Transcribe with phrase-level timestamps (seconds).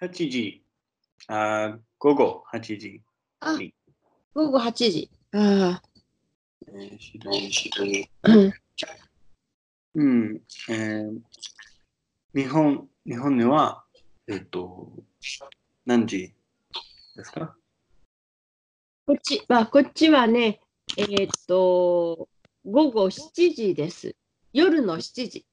[0.00, 0.64] 8時。
[1.28, 3.02] あ午後8時。
[3.40, 3.74] あに、
[4.34, 5.10] 午後8時。
[5.32, 5.82] あ
[6.68, 8.32] えーシドニーシドニーあ、
[9.94, 10.42] うんうん。
[10.70, 11.20] えー
[12.34, 13.84] 日本、日本では、
[14.28, 14.92] えっと、
[15.86, 16.34] 何時
[17.16, 17.56] ですか？
[19.06, 20.60] こっちは、こっちはね、
[20.98, 22.28] えーっと、
[22.66, 24.14] 午後7時です。
[24.52, 25.46] 夜の7時。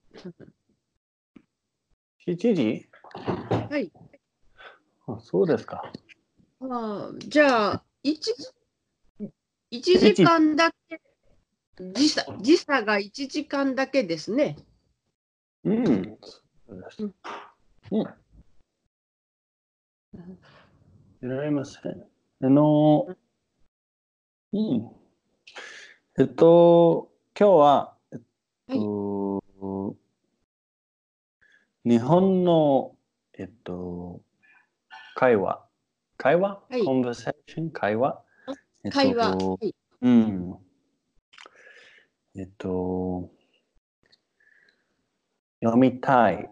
[2.27, 2.89] ?7 時？
[3.69, 3.89] はい。
[5.07, 5.91] あそうですか。
[6.61, 8.19] ああじゃあ、1,
[9.69, 11.01] 一時間だけ、
[11.93, 14.57] 時差時差が1時間だけですね。
[15.63, 16.17] うん。
[16.89, 17.05] そ
[17.91, 18.01] うん。
[21.21, 22.03] いられません。
[22.41, 23.07] あの、
[24.53, 24.89] うん。
[26.17, 28.21] えっと、今日は、えっ
[28.69, 29.43] と、
[31.83, 32.95] 日本の、
[33.37, 34.21] えっと、
[35.15, 35.65] 会話。
[36.17, 37.71] 会話、はい ?conversation?
[37.71, 38.21] 会話、
[38.83, 39.35] えっと会話。
[39.37, 40.57] はいうん。
[42.35, 43.31] えっと、
[45.63, 46.49] 読みたい。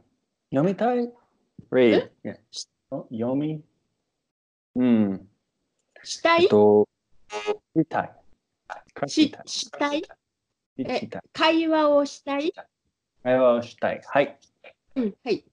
[0.50, 1.12] 読みたい
[1.72, 2.10] ?read.
[2.90, 3.62] 読み？
[4.76, 5.28] うん。
[6.04, 6.44] したい？
[6.44, 6.88] えっと、
[7.76, 8.16] 見たい。
[9.08, 9.48] したい。
[9.52, 10.04] したい？
[11.34, 12.54] 会話をしたい？
[13.24, 14.02] 会話をしたい。
[14.06, 14.40] はい。
[14.96, 15.44] うん、はい。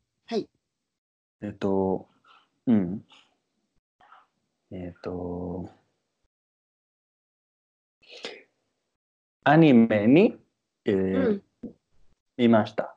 [1.42, 2.09] えっと、
[2.66, 3.04] うん。
[4.72, 5.68] えっと、
[9.44, 10.36] アニメに、
[10.84, 11.42] えーうん
[12.36, 12.96] 見ました。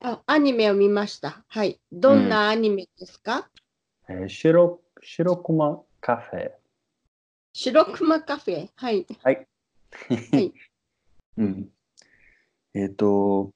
[0.00, 1.44] あ、アニメを見ました。
[1.48, 1.80] はい。
[1.90, 3.48] どんなアニメですか、
[4.08, 6.52] えー、白白熊カフェ。
[7.52, 8.68] 白熊カフェ？
[8.76, 9.04] はい。
[9.24, 9.48] はい。
[10.30, 10.54] はい
[11.38, 11.68] うん。
[12.74, 13.50] えっ、と、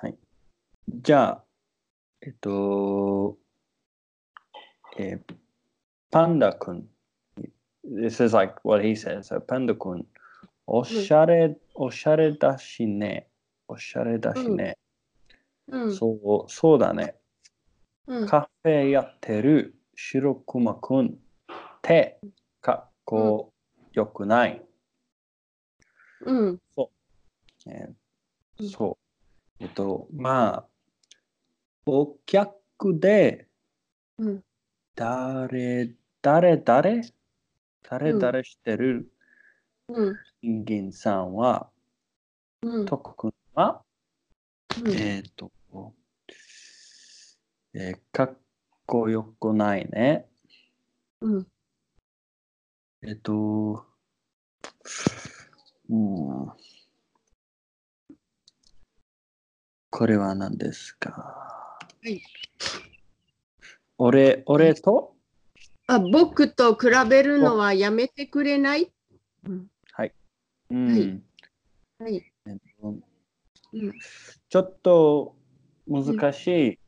[0.00, 0.18] はい。
[0.88, 1.44] じゃあ、
[2.22, 3.38] えっ、と、
[4.96, 5.34] えー
[6.10, 6.88] パンダ君。
[7.84, 9.40] This is like what he says.
[9.40, 10.06] パンダ君、
[10.64, 13.26] おしゃれ、おしゃれだしね。
[13.66, 14.78] おしゃれだしね。
[15.66, 15.92] うん。
[15.92, 17.16] そう、そうだね。
[18.06, 21.10] うん、カフェやってる白熊くんっ
[21.82, 22.20] て
[22.60, 23.52] かっこ
[23.92, 24.62] よくない。
[26.20, 26.60] うん。
[27.66, 27.92] えー
[28.60, 28.96] うんそ
[29.60, 29.64] う。
[29.64, 30.64] えっと、まあ、
[31.86, 33.48] お客で
[34.18, 34.44] うん。
[34.96, 37.02] 誰、誰、誰？
[37.82, 39.10] 誰、うん誰してる？
[39.88, 40.16] うん。
[40.40, 41.68] 人間さんは、
[42.62, 42.86] うん。
[42.86, 43.82] とくくんは、
[44.82, 45.50] うんえっと、
[47.74, 48.38] えーかっ
[48.86, 50.28] こよくないね。
[51.20, 51.46] うん。
[53.02, 53.86] えっと、
[55.90, 56.52] うん。
[59.90, 61.78] これは何ですか？
[62.04, 62.20] い
[63.98, 65.14] 俺、俺と？
[65.86, 68.90] あ、僕と比べるのはやめてくれない？
[69.92, 70.12] はい。
[70.70, 72.32] はい。
[72.46, 72.94] えっと
[73.72, 73.92] うん。
[74.48, 75.36] ちょっと
[75.86, 76.78] 難し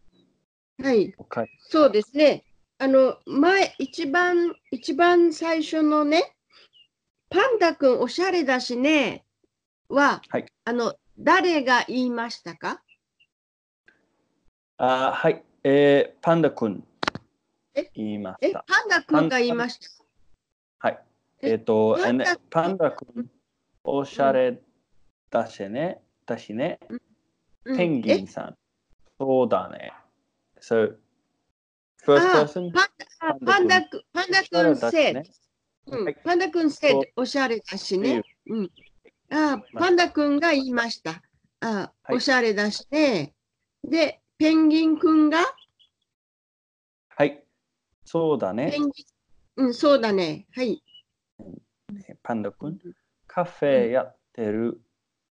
[0.78, 1.14] いはい。
[1.58, 2.44] そうですね。
[2.78, 6.36] あの、前、一番、一番最初のね、
[7.30, 9.24] パンダ君おしゃれだしね、
[9.88, 10.46] は、はい。
[10.64, 12.82] あの、誰が言いましたか？
[14.78, 16.84] あはい、えー、パンダ君
[17.76, 18.64] え言いまえ、した。
[18.66, 20.04] パンダ君が言いました。
[20.88, 20.98] はい。
[21.42, 23.31] ええっと、パンダえねパンダ君
[23.84, 24.60] おしゃれ
[25.31, 26.81] だしね、だしね、
[27.65, 28.56] うんペンギえンさん。
[29.19, 29.92] そうだね。
[30.60, 30.97] So,
[32.04, 32.72] first あ person?
[32.72, 35.25] パンダあパンダ君、パンダ君 said ね。
[35.88, 38.22] うんはいパンダ君そう said おしゃれだしね。
[38.47, 38.70] うん。
[39.31, 41.22] あまあパンダ君が言いました。
[41.60, 43.34] あはいおしゃれだしね。
[43.84, 45.38] で、ペンギン君が、
[47.09, 47.45] はい。
[48.06, 48.74] そうだね
[49.56, 50.46] うん、そうだね。
[50.52, 50.82] はい。
[52.22, 52.78] パンダ君。
[53.26, 54.80] カフェやってる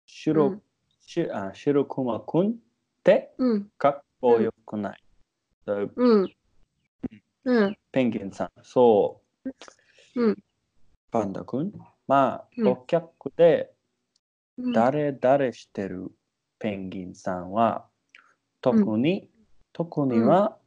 [0.06, 0.62] 白、うん
[1.08, 2.56] しあ白クマ君っ
[3.04, 3.34] て？
[3.38, 5.04] うん、かっこよくない？
[5.68, 6.30] うん。
[7.46, 8.52] うん、ペンギンさん。
[8.64, 10.22] そう。
[10.22, 10.38] うん
[11.12, 11.72] パンダ君。
[12.08, 13.72] まあ、うんお客で
[14.58, 14.74] うん。
[14.74, 16.12] 誰誰してる
[16.60, 17.86] ペンギンさんは、
[18.62, 19.30] 特に、
[19.72, 20.58] 特には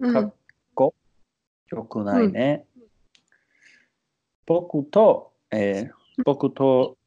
[0.00, 0.34] かっ
[1.70, 2.66] よくないね。
[4.46, 6.98] 僕と、えー僕と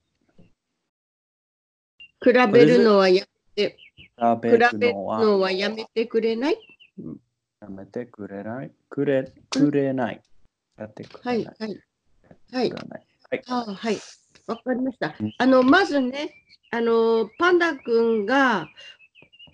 [2.23, 3.23] 比べるのはや
[3.55, 3.75] 比比
[4.41, 6.57] べべるるのはやめてくれない？
[7.61, 8.71] やめてくれない？
[8.89, 10.21] くれくれない。
[10.77, 11.55] やってくはい、れない。
[11.59, 11.77] はい。
[12.53, 12.77] はいく。
[12.77, 13.43] れないはい。
[13.47, 13.97] あはい。
[14.47, 15.33] わかりましたうん。
[15.37, 16.33] あの、まずね、
[16.71, 18.71] あの、パンダ君が、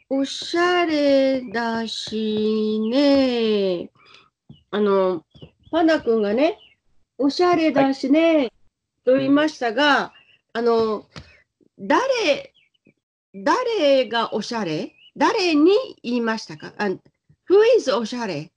[0.10, 3.90] おしゃれだしね、
[4.72, 5.26] あの、
[5.72, 6.60] パンダ君がね、
[7.18, 8.52] おしゃれだしね、
[9.04, 10.14] と言いましたが、
[10.54, 11.06] あの、
[11.80, 12.54] 誰、
[13.34, 14.94] 誰がおしゃれ？
[15.18, 15.72] 誰に
[16.04, 16.74] 言いましたか？
[16.78, 17.00] あ ?Who
[17.78, 18.52] is おしゃれ？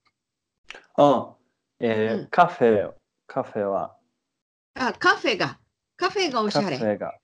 [0.96, 1.32] あ、
[1.80, 2.92] えーうんカフェ、
[3.26, 3.94] カフェは、
[4.74, 5.58] あ、カフェが、
[5.96, 6.76] カフェがおしカゃれ。
[6.76, 7.14] フェが。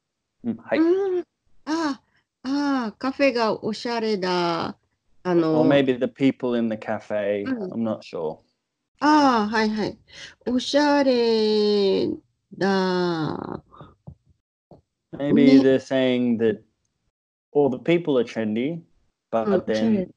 [0.45, 0.79] うん、はい。
[0.79, 1.25] うん、
[1.67, 2.01] あ
[2.45, 4.77] あ、カフェがおしゃれだ。
[5.25, 7.45] あの、Or maybe the people in the cafe.
[7.47, 7.71] Mm.
[7.73, 8.39] I'm not sure.
[9.01, 9.99] ああ、はいはい。
[10.47, 12.09] おしゃれ
[12.57, 13.63] だ。
[15.13, 16.63] Maybe Ne- they're saying that
[17.53, 18.85] all the people are trendy, うん
[19.31, 20.09] but おしゃれ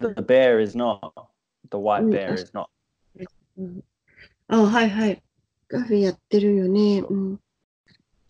[0.00, 1.00] then the bear is not.
[1.70, 2.66] The white Mm, bear that's- is not.
[3.58, 3.84] うん
[4.48, 5.22] あ、はいはい。
[5.68, 7.00] カフェやってるよね。
[7.00, 7.40] うん。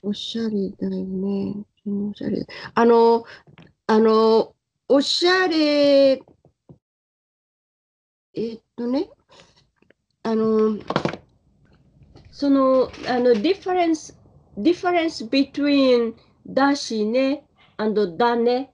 [0.03, 1.65] おしゃれだよね。
[1.87, 2.47] おしゃれ。
[2.75, 3.25] あの、
[3.87, 4.55] あの、
[4.89, 6.23] おしゃれ、
[8.35, 9.11] えっとね、
[10.25, 10.79] あの、
[12.31, 14.15] その、あの、difference,
[14.59, 16.15] difference between
[16.47, 17.45] だしね
[17.77, 18.73] and だね。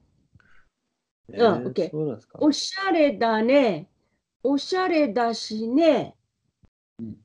[1.28, 1.90] Yeah, okay.
[1.90, 2.38] そうですか。
[2.40, 3.88] おしゃれだね。
[4.42, 6.14] おしゃれだしね。
[6.98, 7.16] うん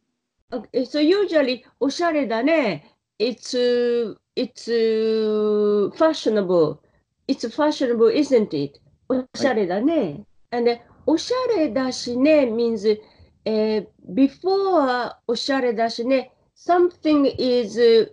[0.52, 2.96] Okay, so usually おしゃれだね。
[3.20, 6.80] It's, uh, it's uh, fashionable.
[7.28, 8.80] It's fashionable, isn't it?
[9.10, 10.26] おしゃれだね。
[10.52, 13.00] And then おしゃれだしね means、
[13.45, 18.13] eh, before おしゃれだしね something is、uh,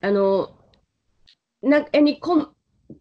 [0.00, 0.50] あの、
[1.62, 2.54] な any com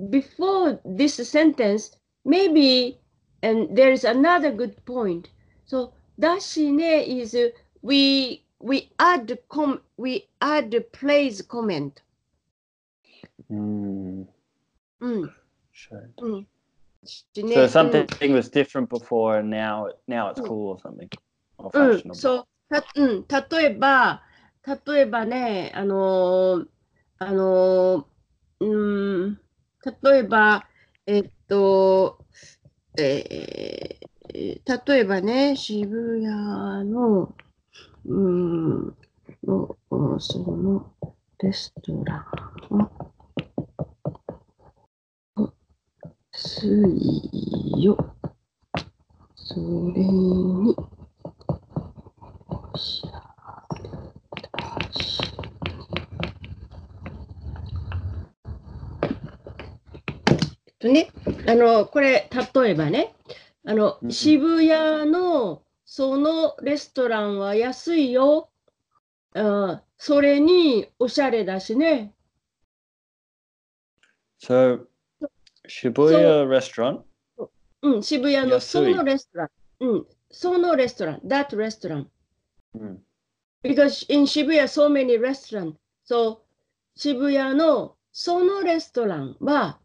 [0.09, 2.97] before this sentence, maybe,
[3.43, 5.29] and there is another good point.
[5.65, 7.51] So, だしね is uh,
[7.83, 11.91] we we add com we add praise comment.
[13.51, 14.29] うん。
[14.99, 15.35] うん。
[15.71, 16.09] Sure.
[16.17, 16.47] うん。
[17.05, 20.47] し So ね something was different before, and now now it's Mm.
[20.47, 21.07] cool or something.
[21.72, 24.22] うん.そう、た、うん、例えば、
[24.86, 26.68] 例えばね、あのー
[27.18, 29.40] あのーうん、
[30.02, 30.66] 例えば、
[31.06, 32.18] えっと、
[32.98, 34.02] えー
[34.34, 37.34] 例えばね、渋谷の、
[38.06, 38.96] うん、
[39.44, 39.76] の、
[40.18, 40.90] その、
[41.40, 42.26] レストラ
[42.70, 42.90] ンは、
[46.32, 46.88] 水
[47.78, 47.96] よ。
[49.34, 50.74] それに、
[60.78, 61.10] とね、
[61.46, 63.14] あの、これ、例えばね、
[63.64, 68.50] あのう、ん渋谷のそのレストランは安いよ。
[69.34, 72.12] あそれにおしゃれだしね。
[74.42, 74.86] So
[75.68, 77.02] Shibuya restaurant？
[77.82, 79.48] うん、渋谷のそのレストラン。
[79.80, 82.06] うん、そのレストラン、that restaurant.
[82.76, 82.98] Mm.
[83.62, 85.78] Because in Shibuya, so many restaurants.
[86.04, 86.40] So,
[86.96, 89.78] 渋谷のそのレストランは、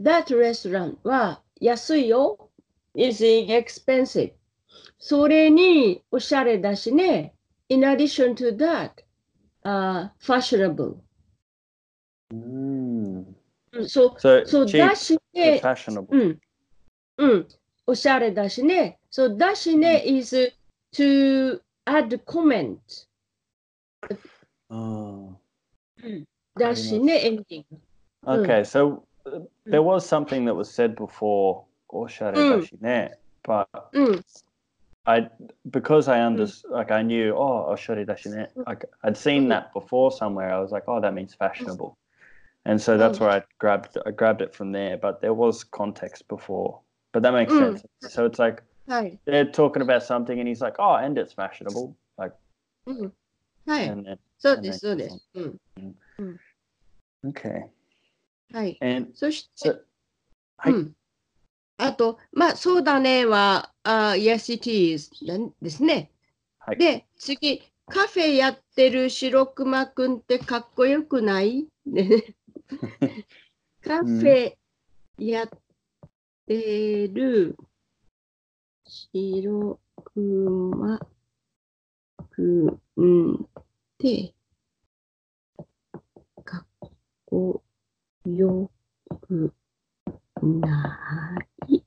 [0.00, 2.50] that restaurant は安いよ。
[2.96, 4.32] is inexpensive.
[4.98, 7.34] それにおしゃれだしね。
[7.68, 8.90] In addition to that,
[9.64, 10.96] uh, fashionable.
[12.32, 13.24] Mm.
[13.86, 15.60] So そう cheap, だしね。
[15.62, 16.06] fashionable.
[16.10, 16.40] うん。
[17.18, 17.48] うん。
[17.86, 18.98] おしゃれだしね。
[19.10, 20.52] そう、だしね is
[20.93, 22.79] to add comment.
[24.69, 25.35] Oh.
[26.57, 27.77] だしね、エンディング。
[28.25, 32.67] Okay, so uh, there was something that was said before, oshare Mm.
[32.81, 33.11] dashine,
[33.43, 34.21] but うん。
[35.05, 35.29] I
[35.71, 39.49] because I under like I knew oh oshare dashine, like I'd seen Mm.
[39.49, 40.53] that before somewhere.
[40.53, 41.97] I was like, oh, that means fashionable,
[42.65, 43.25] and so that's Oh.
[43.25, 44.97] where I grabbed I grabbed it from there.
[44.97, 46.81] But there was context before,
[47.13, 47.79] but that makes Mm.
[47.79, 47.85] sense.
[48.13, 49.18] So it's like はい。
[49.26, 52.36] they're talking about something, and he's like, oh, and it's fashionable, like,
[52.86, 53.12] うん。
[53.66, 53.88] はい。
[53.88, 55.28] and then そうです、そうです。
[55.34, 55.60] うん。
[57.24, 57.68] okay,
[58.52, 58.78] はい。
[58.80, 59.80] and そして、so
[60.58, 60.96] はいうん。
[61.78, 66.10] あと、まあ、そうだねは、あ yes, it is なんですね。
[66.58, 72.34] はいで、次、カフェやってる白熊くんってかっこよくないね
[73.82, 74.54] カフェ
[75.18, 75.48] やっ
[76.46, 77.56] てる
[78.86, 79.80] 白
[80.14, 81.00] 熊
[82.30, 83.48] くん
[83.98, 84.34] て
[86.44, 86.88] かっ
[87.26, 87.62] こ
[88.26, 88.70] よ
[89.20, 89.52] く
[90.42, 91.38] な
[91.70, 91.84] い。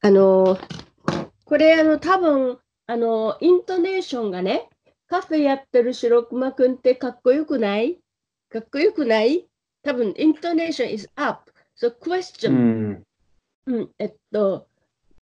[0.00, 0.58] あの、
[1.46, 4.68] これ、あの、多分あの、イントネーションがね、
[5.14, 8.00] カフェやってる白熊くんってかっこよくない？
[8.50, 9.46] かっこよくない？
[9.84, 11.52] 多分、intonation is up.
[11.76, 12.50] So う question.
[12.50, 13.02] ん。
[13.66, 14.66] うん、えっと、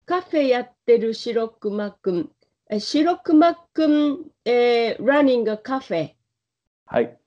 [0.05, 2.29] カフェやってる白熊くん。
[2.69, 6.15] え白熊くん、えー、running a cafe。
[6.85, 7.17] はい。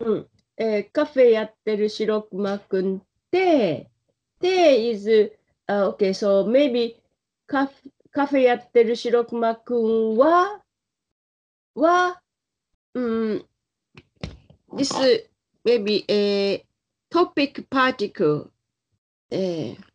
[0.00, 3.88] うんえーカフェやってる白熊くんって、
[4.40, 6.96] て is, あ、OK, so maybe
[7.46, 7.72] カフ
[8.10, 10.60] カフェやってる白熊くんは、
[11.78, 12.20] は、
[12.94, 13.44] うん、
[14.74, 14.92] this
[15.64, 16.64] maybe a
[17.10, 18.50] topic particle、
[19.30, 19.88] えー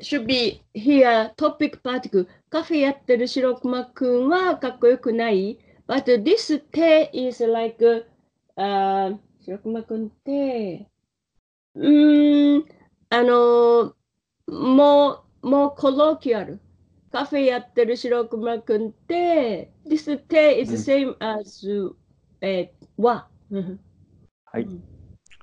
[0.00, 8.06] should be here topic particle カフェやってる白熊くんはかっこよくない but this て is like
[8.54, 10.88] あー白熊くんって、
[11.74, 12.64] うん、
[13.08, 13.94] あの、
[14.46, 16.60] もう、もうコロキュアル。
[17.10, 21.94] カフェやってる白熊くんって、this て is the same as、
[22.40, 23.28] えー、は。
[23.50, 23.80] うん
[24.44, 24.66] はい。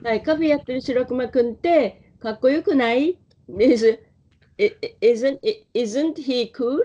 [0.03, 3.17] はい、カフェやってる白熊くんって、かっこよくない
[3.59, 3.99] ？is,
[4.57, 5.39] isn't,
[5.73, 6.79] isn't he cool?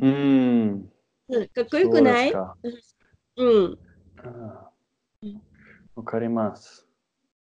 [0.00, 0.90] うん。
[1.28, 2.32] うんかっこよくない？
[3.36, 3.78] うん
[5.94, 6.86] わかります。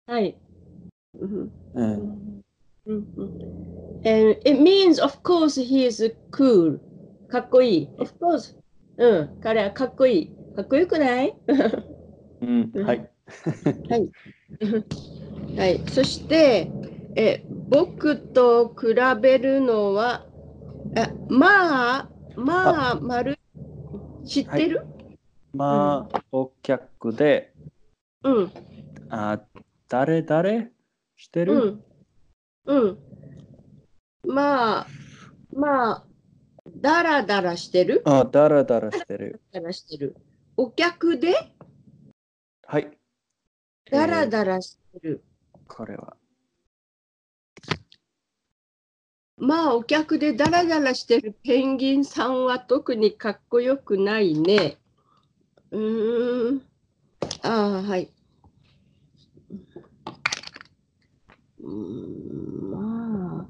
[0.07, 0.37] はい。
[1.15, 2.42] うん
[2.85, 3.07] うん。
[4.05, 6.79] And it means, of course, he is cool.
[7.29, 7.89] かっこいい。
[7.97, 8.55] Of course.
[8.97, 10.31] うん、彼はかっこいい。
[10.55, 11.35] かっこよくない？
[12.41, 12.71] うん。
[12.85, 13.09] はい。
[13.89, 15.81] はい。
[15.89, 16.69] そして、
[17.15, 20.25] え僕と比べるのは、
[20.95, 23.37] あまあ、まあ、丸、
[24.25, 24.85] 知ってる、
[25.53, 27.53] まあ、お客で、
[28.23, 28.51] うん、
[29.09, 29.39] あ、
[29.87, 30.71] 誰誰？
[31.15, 31.53] してる？
[31.53, 31.83] うん、
[32.65, 32.97] うん。
[34.25, 34.87] まあ、
[35.53, 36.05] まあ、
[36.77, 38.01] だらだらしてる？
[38.05, 39.41] あ、だらだらしてる。
[39.51, 40.15] だらしてる。
[40.55, 41.35] お客で？
[42.65, 42.97] はい。
[43.91, 45.23] だらえーだらしてる。
[45.67, 46.15] これは。
[49.37, 54.77] まあ、お客でダラダラしてるペンギンさんは特にかっこよくないね。
[55.71, 56.61] うーん。
[57.41, 58.09] ああ、はい。
[59.51, 59.55] うー
[61.52, 63.47] ん、まあ、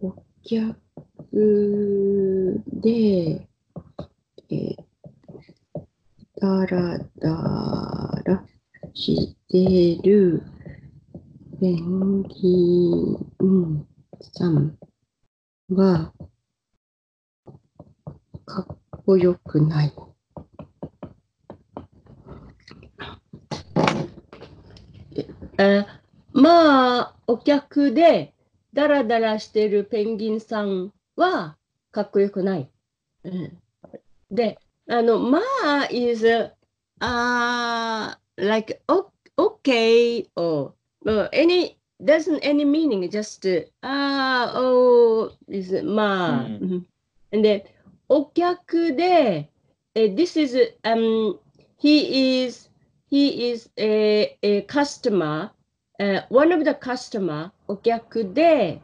[0.00, 0.80] お客
[2.66, 3.46] で、
[4.48, 4.76] えー、
[6.40, 8.44] ダラダラ
[8.94, 10.42] してる
[11.60, 12.92] ペンギ
[13.44, 13.86] ン
[14.32, 14.78] さん
[15.68, 16.14] は
[18.46, 18.66] かっ
[19.04, 19.92] こよくない。
[25.58, 25.99] え
[26.32, 28.34] まあ、お客で
[28.72, 31.56] ダラダラしてるペンギンさんは
[31.90, 32.70] かっこよくない。
[33.24, 33.58] うん、
[34.30, 34.58] で、
[34.88, 36.24] あの、まあ is,
[37.00, 38.80] uh, like,
[39.36, 40.72] okay, or,
[41.32, 47.74] any, doesn't any meaning, just, ah, oh, is, まあ、で、
[48.08, 49.50] お客で、
[49.94, 51.38] え this is, um,
[51.78, 52.70] he is,
[53.10, 55.50] he is a, a customer,
[55.99, 58.81] uh, one of the customer, お客で、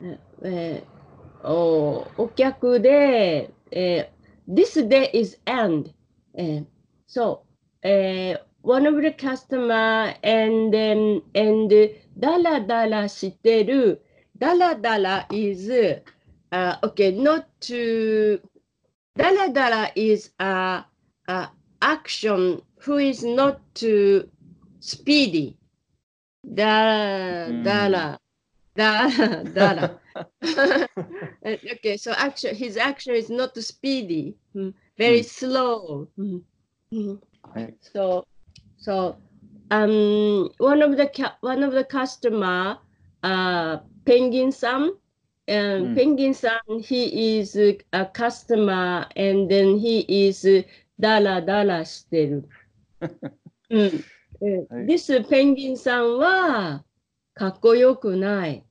[0.00, 0.92] ええー
[1.44, 5.92] おお客で、えー this day is end.
[6.34, 6.66] えー
[7.08, 7.40] so,
[7.82, 11.68] えー one of the customer and then, and
[12.16, 14.02] だらだらしてる、
[14.38, 15.72] だらだら is,
[16.52, 18.40] uh, okay, not to,
[19.16, 20.86] だらだら is a,
[21.26, 24.28] a action who is not too
[24.80, 25.55] speedy.
[26.46, 28.20] だだら、
[28.74, 30.00] だ だら。
[31.44, 35.24] Uh, okay, so action, his action is not speedy, mm, very Mm.
[35.24, 36.08] slow.
[36.18, 36.42] Mm,
[36.92, 37.18] mm.
[37.42, 37.76] はい。
[37.80, 38.24] So,
[38.78, 39.16] so
[39.70, 42.78] um, one of the ca- one of the customer,
[43.22, 44.94] uh, Penguin San, um,
[45.48, 45.94] Mm.
[45.96, 50.66] Penguin San, he is a customer, and then he is
[51.00, 52.48] ダラダラしてる。
[53.70, 54.04] うん。
[54.41, 56.83] えはい This ペンギンさんは
[57.33, 58.63] かっこよくない。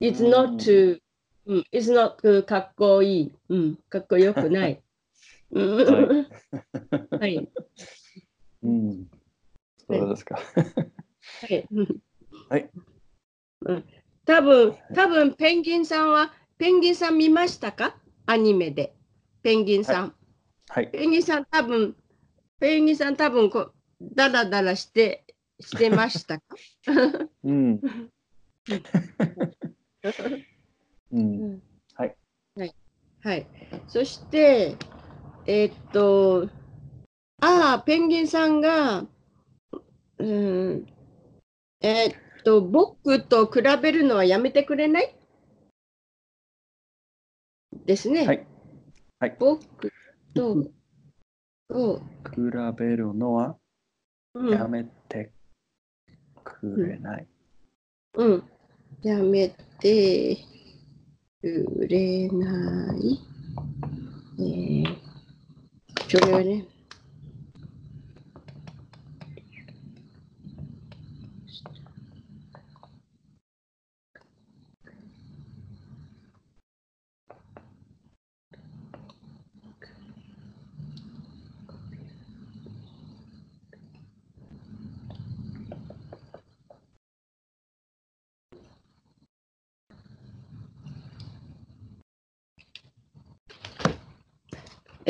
[0.00, 1.00] It's うん not too,
[1.46, 3.32] うん、It's not かっこいい。
[3.48, 4.82] うん、かっこよくない。
[5.52, 6.26] うん
[7.18, 7.48] はい。
[8.62, 9.10] うん。
[9.88, 10.36] そうですか。
[10.36, 10.42] は
[11.48, 11.66] い。
[12.48, 12.70] はい。
[13.62, 13.84] うん。
[14.24, 17.96] 多分、多分ペンギンさんは、ペンギンさん見ましたか？
[18.26, 18.94] アニメで。
[19.42, 20.14] ペンギンさん。
[20.68, 20.88] はい。
[20.88, 21.96] ペンギンさん多分、
[22.60, 25.24] ペンギンさん多分こう、ダラダラして、
[25.60, 26.44] してましたか？
[27.44, 27.80] うん。
[31.12, 31.62] うん。
[33.22, 33.46] はい。
[33.86, 34.76] そして、
[35.46, 36.48] えっと、
[37.40, 39.04] ああ、ペンギンさんが、
[40.18, 40.86] うん、
[41.80, 42.14] えっ
[42.44, 45.14] と、僕と比べるのはやめてくれない？
[47.84, 48.26] ですね。
[48.26, 48.46] はい。
[49.18, 49.36] はい。
[49.38, 49.62] 僕
[50.34, 50.56] と、
[51.68, 52.40] と、比
[52.78, 53.48] べるのは？
[53.48, 53.59] うん、
[54.34, 55.32] やめて
[56.44, 57.26] くれない。
[58.14, 58.44] うん、
[59.02, 59.48] やめ
[59.80, 60.36] て
[61.40, 63.18] くれない。
[64.38, 64.96] えー、
[66.08, 66.64] それはね、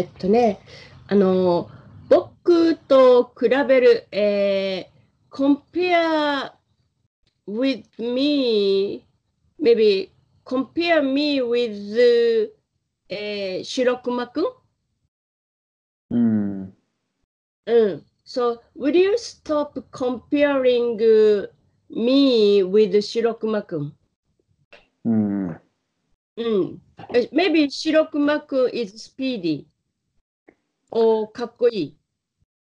[0.01, 0.61] えっとね、
[1.09, 1.69] あの、
[2.09, 6.53] 僕と比べる、えー、compare
[7.47, 9.05] with me,
[9.63, 10.09] maybe
[10.43, 12.51] compare me with、
[13.11, 14.45] えー、白熊くん
[16.09, 16.75] うん。
[17.67, 18.07] うん。
[18.25, 21.51] So, will you stop comparing uh,
[21.91, 23.95] me with 白熊くん
[25.05, 25.61] うん。
[26.39, 26.83] うん。
[27.13, 29.67] え Maybe 白熊くん is speedy.
[30.91, 31.97] おかっこいい。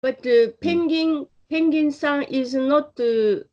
[0.02, 3.46] But、uh, ペンギン、ペンギンさん is not、uh,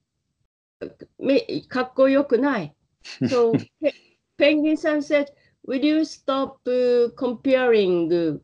[1.19, 2.75] めかっこよくない。
[3.21, 3.93] So, ペ
[4.37, 5.27] ペンギンさん said,
[5.67, 8.39] Will you stop、uh, comparing、uh,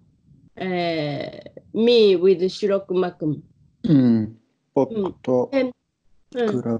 [0.55, 3.43] えー me with 白熊くん
[3.83, 4.37] うん。
[4.73, 5.73] 僕とうん比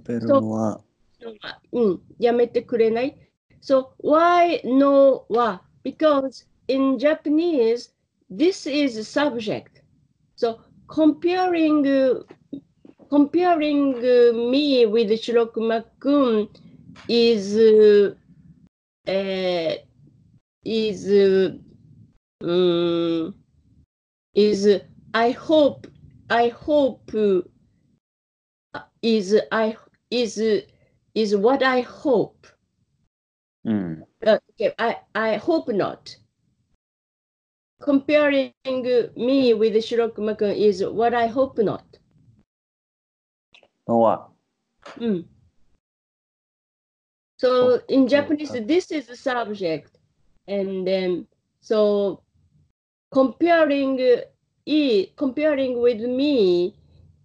[0.06, 0.82] べるのは、
[1.72, 3.18] うん、やめてくれない
[3.62, 7.94] So, why no は Because in Japanese,
[8.30, 9.82] this is a subject.
[10.36, 12.22] So, comparing, uh,
[13.10, 16.50] comparing uh, me with Shirokuma kun
[17.08, 18.14] is, uh,
[19.10, 19.76] uh,
[20.64, 21.58] is, uh,
[22.44, 23.36] um,
[24.34, 24.82] is,
[25.14, 25.88] I hope,
[26.30, 27.42] I hope, uh,
[29.02, 29.78] is, I,
[30.12, 30.42] is,
[31.16, 32.48] is what I hope.
[33.68, 34.08] うん。
[34.26, 36.16] Uh, okay, I, I hope not
[37.81, 38.53] Comparing
[39.17, 41.83] me with Shirokuma-kun is what I hope not.
[43.89, 44.31] のは、
[44.99, 45.25] Mm.
[47.39, 48.09] So in Okay.
[48.09, 49.99] Japanese, this is the subject,
[50.47, 51.27] and then
[51.61, 52.23] so
[53.11, 54.23] comparing uh,
[54.69, 56.73] i comparing with me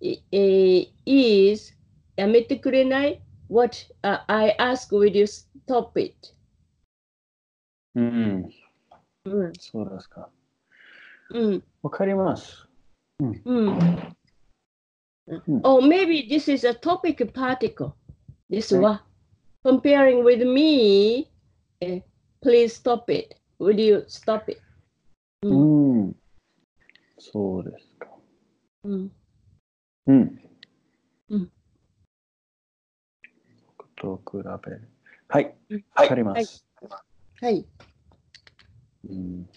[0.02, 1.76] i- eh, is
[2.16, 6.34] やめてくれない What uh, I ask, will you stop it?
[7.96, 8.50] うん。
[9.26, 10.30] うんそうですか。
[11.33, 12.69] うんわかります。
[13.19, 13.43] うん。
[13.45, 13.79] うん。
[15.63, 17.95] Oh, maybe this is a topic particle.
[18.51, 19.05] This はいは
[19.65, 21.31] comparing with me.
[21.81, 22.03] eh,
[22.43, 23.37] please stop it.
[23.59, 24.61] Will you stop it?
[25.43, 26.17] うん。
[27.19, 28.09] そうですか。
[28.85, 29.13] うん
[30.07, 30.41] うん。
[31.31, 31.51] うん
[33.67, 34.89] 僕と比べる。
[35.29, 35.55] はい。
[35.71, 36.65] うんわかります。
[37.41, 37.67] はい。
[39.09, 39.49] うん。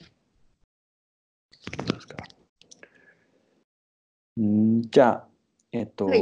[1.78, 2.18] そうですか？
[4.38, 5.28] うん、じゃあ、
[5.72, 6.22] えっと、はい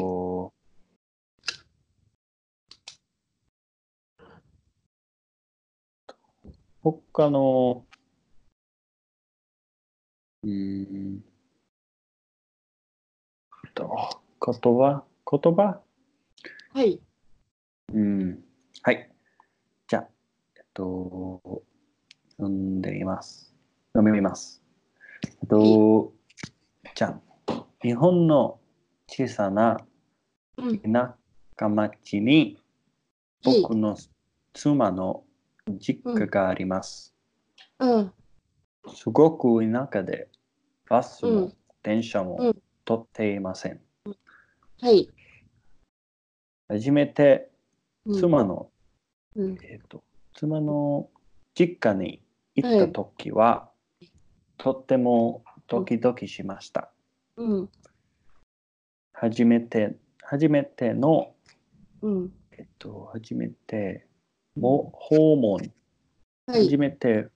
[6.81, 7.85] 他の、
[10.43, 11.21] うん、
[13.73, 13.89] と
[14.45, 15.05] 言葉？
[15.31, 15.81] 言葉？
[16.73, 16.99] はい。
[17.93, 18.43] うん。
[18.81, 19.09] はい。
[19.87, 20.07] じゃあ、
[20.57, 21.63] えっと、
[22.31, 23.55] 読んでみます。
[23.93, 24.62] 読みます。
[25.25, 26.13] えっと、
[26.95, 28.59] じゃあ、日本の
[29.07, 29.77] 小さな
[30.57, 30.79] うん。
[30.79, 31.17] 田
[31.59, 32.57] 舎町に
[33.43, 33.97] はい僕の
[34.53, 35.23] 妻の
[35.79, 37.13] 実家があります。
[37.79, 38.13] うん。
[38.93, 40.29] すごく田舎で
[40.89, 43.81] バスもうん電車もうん取っていません。
[44.81, 45.09] はい。
[46.69, 47.49] 初めて
[48.05, 48.69] うん妻の、
[49.35, 49.57] うん。
[49.63, 50.03] えっと、
[50.35, 51.09] 妻の
[51.55, 52.21] 実家に
[52.55, 53.69] 行った時は、
[54.63, 56.89] とってもドキドキしました。
[57.35, 57.69] うん。
[59.11, 61.35] 初めて、初めての、
[62.01, 62.31] うん。
[62.53, 64.07] えっと、初めて、
[64.55, 65.59] も訪問、
[66.47, 66.63] はい。
[66.63, 67.27] 初めて、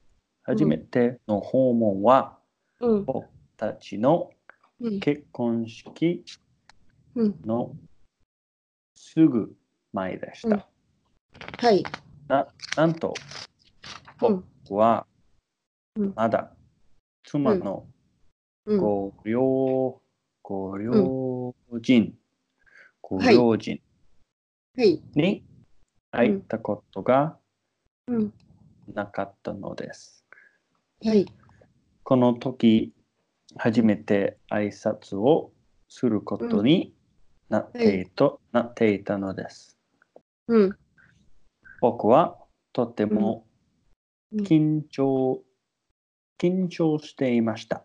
[0.43, 2.37] 初めての訪問は、
[2.79, 3.03] うん。
[3.03, 4.31] 僕たちの
[4.79, 4.99] うん。
[5.01, 6.23] 結婚式
[7.15, 7.35] うん。
[7.45, 7.75] の
[8.95, 9.53] すぐ
[9.91, 10.47] 前でした。
[10.47, 10.63] うん
[11.59, 11.83] はい。
[12.29, 13.13] ななんと、
[14.21, 14.45] うん。
[14.63, 15.05] 僕は
[15.97, 16.53] うんまだ
[17.27, 17.85] 妻の
[18.65, 18.79] うん。
[18.79, 20.01] ご両、
[20.41, 22.13] ご両人、
[23.01, 23.81] ご両人
[24.77, 25.01] はい。
[25.13, 25.43] に
[26.11, 27.37] 会ったことが
[28.07, 28.33] うん。
[28.93, 30.25] なかったのです。
[31.03, 31.25] はい。
[32.03, 32.93] この時、
[33.57, 35.51] 初めて挨拶を
[35.89, 36.93] することに
[37.49, 39.77] なっていとなっていたのです。
[40.47, 40.77] うん。
[41.81, 42.37] 僕は
[42.71, 43.45] とても
[44.31, 45.41] うん緊張、
[46.39, 47.83] 緊張していました。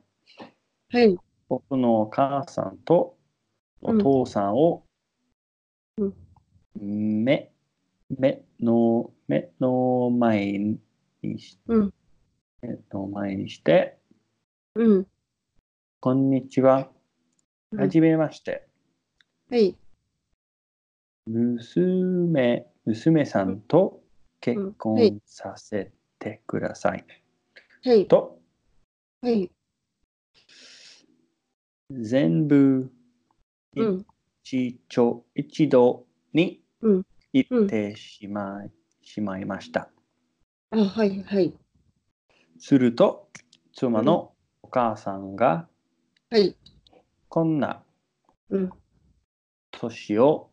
[0.90, 1.16] はい。
[1.48, 3.16] 僕のお母さんと
[3.80, 4.84] お父さんを
[5.98, 7.52] うん目、
[8.18, 10.58] 目の、目の前
[11.22, 11.94] にしうん。
[12.62, 13.98] 目の前にして、
[14.74, 15.06] うん。
[16.00, 16.88] こんにちは。
[17.72, 18.66] うんはじめまして。
[19.50, 19.74] はい。
[21.26, 24.02] 娘、娘さんと
[24.40, 27.04] 結はい婚させてください。
[27.84, 28.06] はい。
[28.08, 28.41] と、
[29.22, 29.52] はい。
[31.90, 32.90] 全部
[33.76, 34.06] うん。
[34.42, 39.88] 一度一度にうん言ってしまい,、しまいました。
[40.70, 41.22] あ、はい。
[41.22, 41.54] はい。
[42.58, 43.28] すると、
[43.74, 44.32] 妻の
[44.62, 45.68] お母さんが、
[46.28, 46.56] はい。
[47.28, 47.84] こんな
[48.50, 48.70] うん。
[49.70, 50.50] 年を、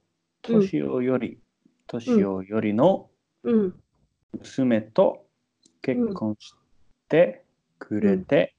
[0.47, 1.39] うん年をより、
[1.87, 3.09] 年をよりの
[3.43, 3.73] うん。
[4.37, 5.25] 娘と
[5.81, 6.53] 結婚し
[7.09, 7.43] て
[7.79, 8.55] くれて、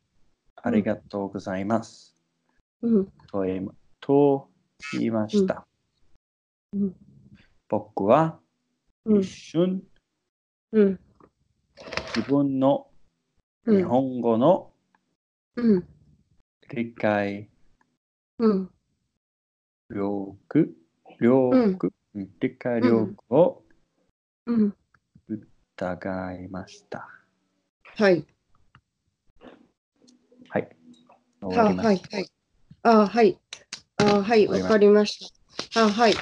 [0.63, 2.15] ありがとうございます。
[2.83, 3.07] うん。
[3.31, 3.69] と言い
[4.01, 4.49] と
[4.93, 5.67] 言いました。
[6.73, 6.97] うん。
[7.69, 8.39] 僕は
[9.05, 9.31] うん一。
[9.31, 9.83] 瞬
[10.73, 11.01] うん。
[12.17, 12.87] 自分の
[13.65, 13.77] うん。
[13.77, 14.73] 日本語の
[15.57, 15.89] うん。
[16.73, 17.49] 理解
[18.39, 18.71] うん。
[19.89, 20.37] 力、
[21.21, 21.79] 力、うん
[22.15, 23.63] 理解力を
[24.47, 24.75] うん。
[25.77, 27.09] 疑いました。
[27.97, 28.13] はい。
[28.15, 28.27] はい。
[31.41, 31.75] 終あ。
[31.75, 32.01] はい。
[32.11, 32.27] はい。
[32.83, 33.39] あ、はい。
[33.97, 34.47] あ、はい。
[34.49, 35.33] わかりまし
[35.73, 35.85] た。
[35.85, 36.15] あ、はい。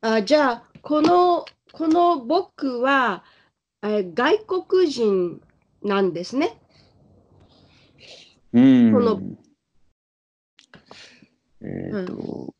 [0.00, 3.24] あ、じゃあ、この、この僕は、
[3.82, 5.40] え外国人
[5.82, 6.58] なんですね。
[8.52, 9.22] うんこの
[11.62, 12.54] えっ、と、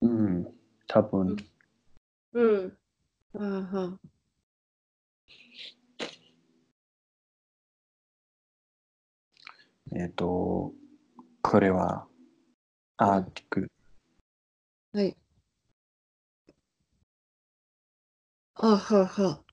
[0.00, 0.46] うん、
[0.88, 1.36] 多分、
[2.32, 2.78] うん。
[3.34, 3.98] あは。
[9.96, 10.72] えっ、ーと、
[11.40, 12.08] これは
[12.96, 13.70] アーティク。
[14.92, 15.16] はい。
[18.54, 19.44] あはは。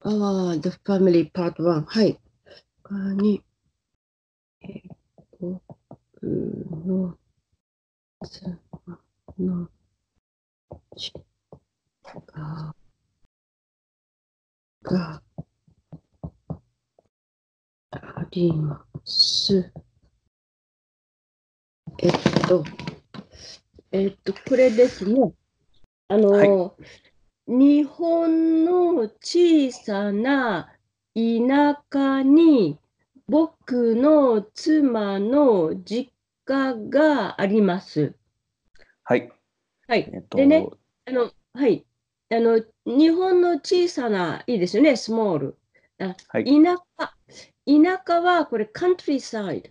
[0.00, 1.84] ああ、The Family Part 1。
[1.84, 2.18] はい。
[2.82, 3.42] 他に、
[4.62, 4.90] えー、
[5.40, 5.60] 僕
[6.24, 7.16] の
[8.24, 8.58] 妻
[9.38, 9.68] の
[10.96, 11.20] 実
[12.02, 12.74] 家
[14.82, 15.22] が
[17.90, 18.95] あります。
[21.98, 22.12] えっ
[22.48, 22.64] と、
[23.92, 25.32] えっと、これですね。
[26.08, 26.74] あの、
[27.46, 30.72] 日本の小さな
[31.14, 32.78] 田舎に
[33.28, 36.12] 僕の妻の実
[36.44, 38.14] 家があります。
[39.04, 39.32] はい。
[39.86, 40.10] はい。
[40.12, 40.68] えっ、と、でね、
[41.06, 41.86] あの、はい。
[42.30, 45.56] あの、日本の小さな、いいですよね、スモール。
[45.98, 46.44] はい。
[46.44, 47.15] 田舎、
[47.66, 49.70] 田舎はこれ、カントリーサイド。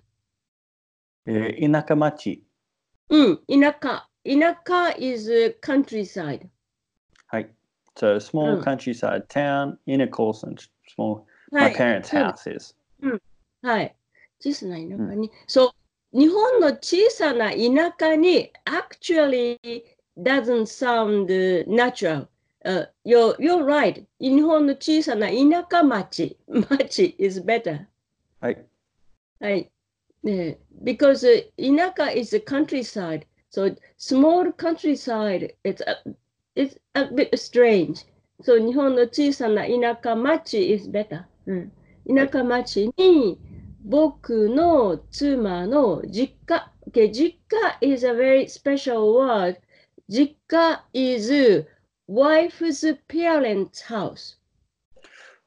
[1.27, 2.43] えー田舎町。
[3.10, 4.08] うん、田舎。
[4.23, 6.47] 田舎 is countryside.
[7.27, 7.49] はい。
[7.95, 10.55] So, small うん countryside town in a Colson,
[10.97, 11.75] small, は my い。
[11.75, 12.75] parents' house is.
[13.62, 13.95] はい。
[14.39, 15.31] 小さな田舎に。
[15.47, 15.73] そ
[16.13, 19.58] う、日本の小さな田舎に actually
[20.17, 22.27] doesn't sound natural.
[22.65, 24.04] Uh, you're, you're right.
[24.19, 26.36] 日本の小さな田舎町。
[26.47, 27.86] 町 is better.
[28.41, 28.65] はい。
[29.39, 29.71] はい。
[30.23, 33.25] ね、because uh, 田舎 is a countryside.
[33.51, 35.97] So small countryside, it's a,
[36.56, 38.04] it's a bit strange.
[38.41, 41.25] So 日本の小さな田舎町 is better.
[41.45, 41.71] うん、
[42.08, 43.38] 田舎町に
[43.84, 46.71] 僕の妻の実家。
[46.89, 49.58] Okay, 実家 is a very special word.
[50.10, 51.67] 実家 is
[52.09, 54.37] wife's parents' house.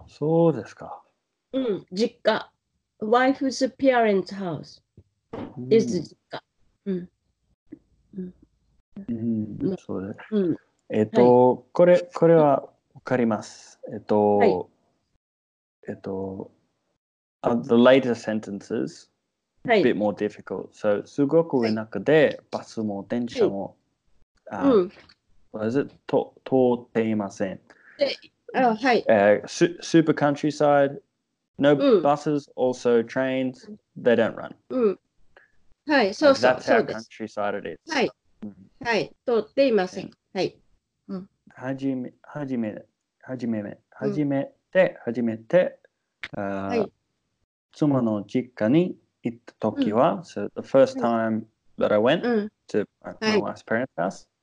[0.07, 1.03] そうですか。
[1.53, 2.51] うん、実家。
[3.01, 4.83] wife's parents' house
[5.57, 6.43] うん is 実家。
[6.87, 7.09] うん。
[9.09, 10.35] うん、そうです。
[10.35, 10.57] うん。
[10.91, 12.63] えっ、と、これ、これは
[12.95, 13.79] わかります。
[13.93, 14.67] えっと、はい
[15.89, 16.51] えっと、
[17.43, 19.09] uh, the later sentences
[19.65, 19.99] は a bit い。
[19.99, 20.69] more difficult.
[20.73, 23.77] So, すごく上の中で、バスも電車も、
[24.51, 24.93] あうん。
[25.53, 25.89] What?
[26.07, 27.61] と通っていません。
[28.55, 29.05] あ、はい。
[29.09, 31.01] えー、ススーパーカントリーサイド
[31.61, 32.03] No Mm.
[32.03, 33.69] buses, also trains,
[34.01, 34.55] they don't run.
[34.71, 34.99] うん。
[35.89, 37.93] はい、そうそう、that's そ how countryside it is.
[37.93, 38.11] はい、
[38.45, 40.11] うんはい、通っていません。
[40.33, 40.57] はい。
[41.55, 42.85] はじめ、はじめ、
[43.23, 45.81] はじめ、はじめて、はじめて、
[46.33, 46.93] はい
[47.73, 51.45] 妻の実家に行った時は、so the first time
[51.79, 54.38] that I went うん、to my, はい my wife's parents' house, うん。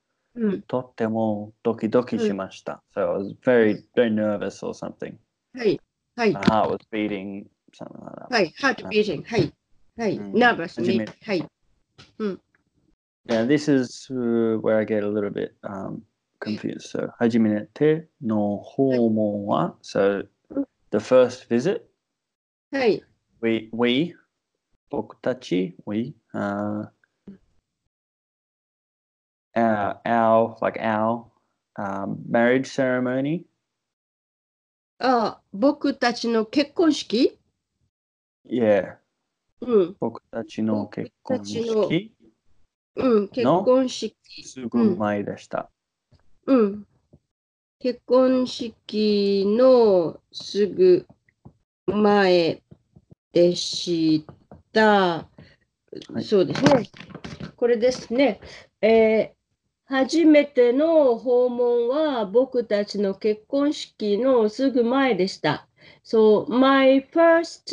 [0.67, 2.83] とってもドキドキしました。
[2.95, 5.15] So I was very, very nervous or something.
[5.53, 5.79] はい。
[6.15, 6.33] はい。
[6.33, 8.33] My heart was beating, something like that.
[8.33, 8.53] はい。
[8.59, 9.23] heart beating.
[9.23, 9.53] はい。
[9.97, 10.19] はい。
[10.19, 10.81] nervous.
[11.25, 11.45] はい。
[12.19, 12.41] うん。
[13.27, 16.03] Yeah, this is uh, where I get a little bit um,
[16.39, 16.91] confused.
[16.91, 20.27] So, 初めての訪問は、so
[20.91, 21.81] the first visit.
[22.71, 23.03] はい。
[23.41, 24.15] We, we
[24.89, 26.87] 僕たち、we、uh,
[29.55, 31.25] our, our like our
[31.77, 33.45] um, marriage ceremony.
[34.99, 37.37] あ、僕たちの結婚式
[38.47, 38.95] ？Yeah,
[39.61, 42.15] うん、僕たちの結婚僕た式
[42.95, 45.69] うん、結婚式、すぐ前でした。
[46.45, 46.87] うん。
[47.79, 51.05] 結婚式のすぐ
[51.87, 52.61] 前
[53.33, 54.23] でし
[54.73, 54.81] た。
[54.81, 55.25] は
[56.19, 56.89] いそうですね。
[57.55, 58.39] これですね。
[58.81, 59.44] えー
[59.87, 65.67] 初めての訪問は僕たちの結婚式のすぐ前でした。
[66.03, 67.71] So, my first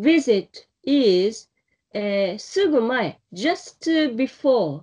[0.00, 0.48] visit
[0.84, 1.48] is、
[1.94, 4.82] えーすぐ前、just before,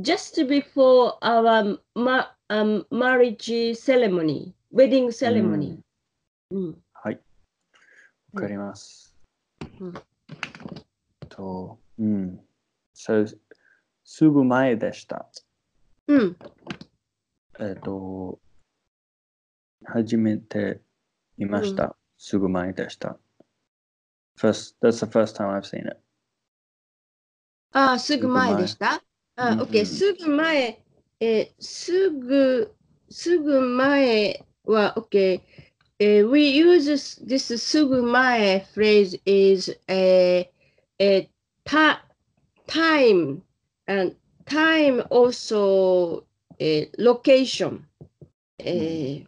[0.00, 5.78] just before our ma um, marriage ceremony, wedding ceremony.
[6.50, 7.20] うんはい。
[8.32, 9.14] わかります。
[9.80, 9.94] うん
[11.28, 12.40] と、うん。
[12.94, 13.36] So,
[14.02, 15.28] すぐ前でした。
[16.08, 16.36] うん、
[17.60, 18.40] えっ、と、
[19.84, 20.80] 初めて
[21.36, 21.96] 見ました。
[22.16, 23.18] すぐ前でした。
[24.38, 25.98] First, that's the first time I've seen it.
[27.72, 29.02] ああ、すぐ前でした。
[29.36, 30.82] あ、うんうん OK、すぐ前、
[31.20, 32.74] えーすぐ、
[33.10, 35.40] すぐ前は OK。
[36.00, 41.28] えー we use this, this すぐ前 phrase is えーえー
[41.64, 41.98] ta,
[42.66, 43.42] time
[43.86, 44.16] and
[44.48, 46.24] time also
[46.58, 47.80] えー location
[48.58, 49.26] えー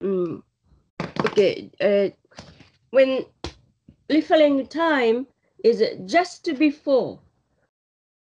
[0.00, 0.44] うん
[0.98, 3.26] OK えー when
[4.08, 5.26] referring time
[5.62, 7.18] is just before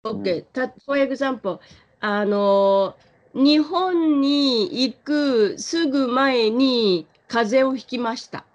[0.04, 1.58] OK、た for example
[2.00, 2.96] あの
[3.34, 8.46] 日本に行くすぐ前に風邪をひきました。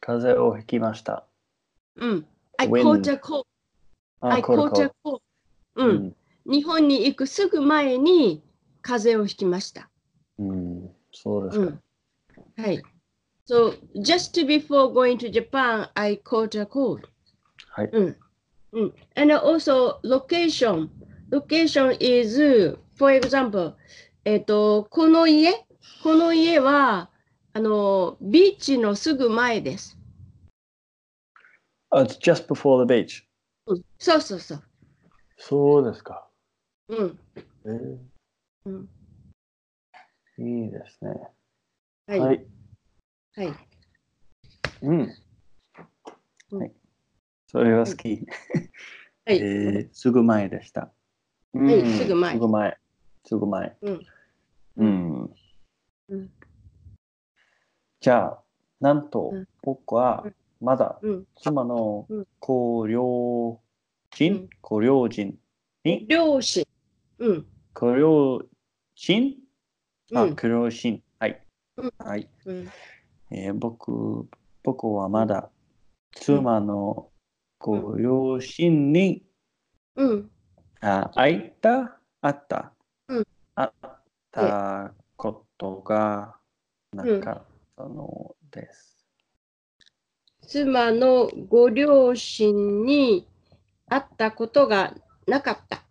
[0.00, 1.24] 風邪をひきました。
[1.96, 2.26] うん。
[2.58, 3.44] I caught a cold.
[4.20, 5.20] あ I caught コ a ロ cold.
[5.76, 5.96] ううん。
[6.06, 6.16] ん。
[6.46, 8.42] 日本に行くすぐ前に
[8.82, 9.88] 風邪をひきました。
[10.38, 10.90] うん。
[11.12, 11.66] そうですか。
[11.66, 12.64] うん。
[12.64, 12.82] はい。
[13.48, 17.08] So, just before going to Japan, I caught a cold.
[17.68, 17.90] はい。
[17.92, 18.16] うん。
[18.72, 18.94] うん。
[19.14, 20.88] And also, location.
[21.30, 23.74] Location is, for example,
[24.24, 25.66] えっと、この家、
[26.02, 27.10] この家は、
[27.52, 29.96] あの、ビーチのすぐ前です。
[31.90, 33.24] Oh, it's just before the beach.
[33.66, 34.62] うん、そうそうそう。
[35.36, 36.26] そうですか。
[36.88, 37.18] うん。
[37.64, 37.98] えー
[38.66, 38.88] うん、
[40.38, 41.10] いいですね。
[42.06, 42.20] はい。
[42.20, 42.36] ははい。
[42.36, 42.42] い。
[44.82, 45.12] うん。
[46.52, 46.72] うんはい。
[47.46, 48.26] それは好き。
[49.26, 49.38] はい。
[49.38, 50.92] えーすぐ前でした。
[51.54, 52.78] いうんすぐ前すぐ前。
[53.24, 53.76] すぐ前。
[53.82, 54.06] うん。
[54.76, 55.34] うん。
[56.08, 56.30] うん
[58.00, 58.42] じゃあ、
[58.80, 60.24] なんとうん僕は
[60.60, 61.26] まだうん。
[61.42, 62.26] 妻のうん
[64.16, 65.38] ご両う親ん、ご両親？
[65.84, 66.66] に、両親。
[67.18, 67.46] うん。
[67.74, 68.40] ご両
[68.94, 69.34] 親？
[70.14, 70.34] あ、うん。
[70.34, 71.02] ご両親。
[71.18, 71.42] はい
[71.76, 71.92] うん。
[71.98, 72.28] はい。
[72.46, 72.70] うん。
[73.30, 74.26] えー僕、
[74.62, 75.50] 僕はまだ
[76.12, 77.10] 妻の
[77.58, 79.22] ご両親に、
[79.96, 80.30] うん。
[80.80, 82.72] あ会いた、あった、
[83.08, 83.72] うんあっ
[84.30, 86.36] たことが
[86.92, 87.44] なかっ
[87.76, 88.96] たのです。
[90.46, 93.26] 妻のご両親に
[93.88, 94.94] 会ったことが
[95.26, 95.82] なかった。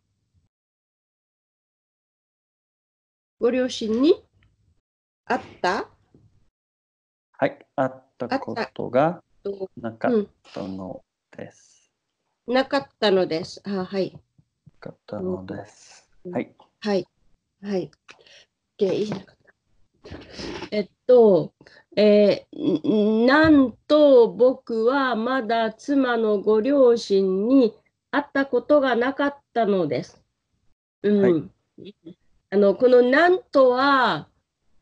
[3.40, 4.24] ご両親に
[5.26, 5.88] 会った？
[7.38, 11.04] はい、あったことがとなかったの
[11.36, 11.92] です。
[12.48, 13.62] なかったのです。
[13.66, 14.12] あはい。
[14.12, 14.20] な
[14.80, 16.10] かったのです。
[16.26, 16.56] うんはい。
[16.82, 17.08] はい。
[17.64, 17.92] はい。
[20.72, 21.54] えっと、
[21.96, 27.74] えーんなんと僕はまだ妻のご両親に
[28.16, 30.24] 会ったことがなかったのです。
[31.04, 31.52] うん。
[32.50, 34.28] あの、このなんとは、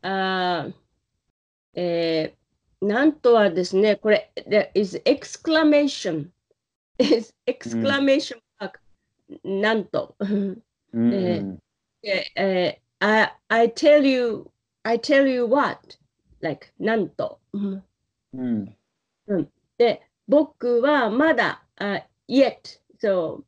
[0.02, 0.74] あー
[1.74, 2.44] えー
[2.84, 6.28] なんとはですね、これ、there is exclamation,
[6.98, 8.72] is exclamation mark、
[9.42, 10.14] なんと。
[10.18, 11.42] うんえ
[12.02, 14.50] ええ I, I tell you,
[14.82, 15.80] I tell you what,
[16.40, 17.40] like なんと。
[17.52, 17.84] うん
[18.34, 18.76] うん
[19.78, 23.43] で、僕はまだ、uh, yet, so,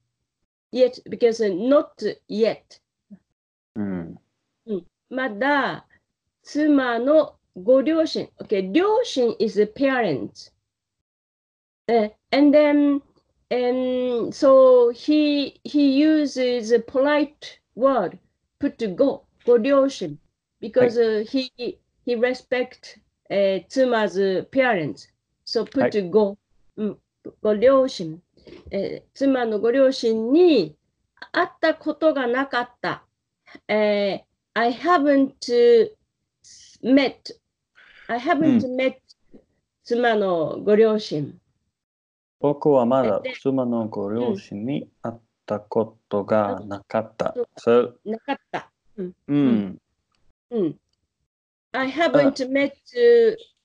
[0.72, 2.80] yet, because not yet,
[3.76, 4.16] うん
[5.10, 5.86] まだ
[6.42, 10.52] 妻のご両親、okay, 両親 is a parent.
[11.88, 13.02] Uh, and then,
[13.50, 18.18] and so he, he uses a polite word,
[18.60, 20.18] put to go, ご両親,
[20.62, 21.52] because uh, he,
[22.06, 23.00] he respect
[23.30, 25.08] uh, 妻 's parents.
[25.44, 26.38] So put to go,
[26.78, 26.98] うん
[27.42, 28.22] ご両親、
[28.71, 30.77] えー、妻のご両親に
[31.33, 33.05] 会ったことがなかった。
[33.69, 34.21] えー、
[34.55, 35.35] I haven't
[36.83, 37.15] met
[38.09, 38.95] I haven't met、
[39.33, 39.41] うん、
[39.85, 41.39] 妻のご両親。
[42.41, 47.35] 僕はまだ妻のご両親に会ったことがなかった。
[47.65, 48.71] うん、なかった。
[48.97, 49.15] うん。
[49.29, 49.79] うん。
[50.51, 50.79] うん、
[51.73, 52.73] I haven't met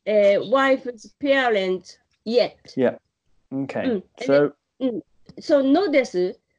[0.05, 2.57] a、uh, wife's parents yet.
[2.75, 2.97] Yeah.
[3.53, 5.02] Okay.、so So,
[5.40, 6.14] So notice,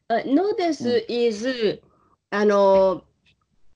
[0.10, 1.06] uh, notice Mm.
[1.10, 1.82] is,
[2.32, 3.03] あの、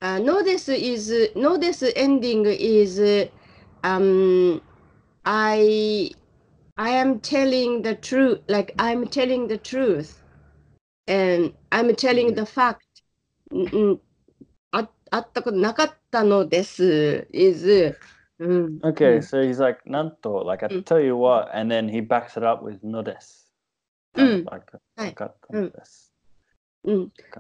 [0.01, 3.30] uh, notice is, notice ending is,
[3.84, 4.62] um,
[5.23, 6.12] I,
[6.77, 10.21] I am telling the truth, like I'm telling the truth,
[11.08, 12.86] and I'm telling the fact.
[13.51, 14.01] うんうん
[14.71, 17.27] ああったことなかったのです。
[17.34, 17.95] is,
[18.39, 18.80] うん。
[18.82, 19.15] okay.
[19.15, 20.84] うん So he's like, Nanto, like, I Mm.
[20.86, 23.13] tell you what, and then he backs it up with no des.
[23.13, 23.44] Kind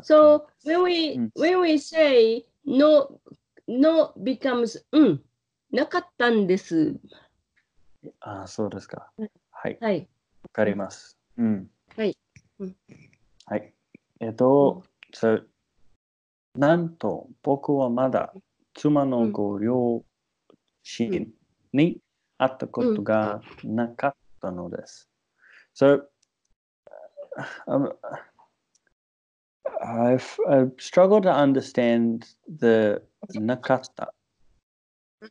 [0.02, 1.30] So when we mm.
[1.34, 3.20] when we say no
[3.68, 5.22] no becomes うん、
[5.70, 6.98] なうったんうす。
[8.20, 9.10] あ、そうですか。
[9.50, 9.78] はう。
[9.80, 10.08] はい。
[10.42, 11.16] わうります。
[11.38, 11.70] うん。
[11.96, 12.16] うい。
[13.46, 13.72] はい。
[14.20, 15.30] うっと、そ
[16.54, 18.32] うん、なんう僕はまう
[18.74, 19.60] 妻のご
[19.98, 20.04] う
[20.82, 21.32] 親
[21.72, 21.98] に
[22.38, 25.08] 会うたことうなかっうのです。
[25.80, 26.02] うんうん、so
[27.66, 27.92] um,
[29.84, 33.02] I've, I've struggled to understand the
[33.34, 34.06] nakata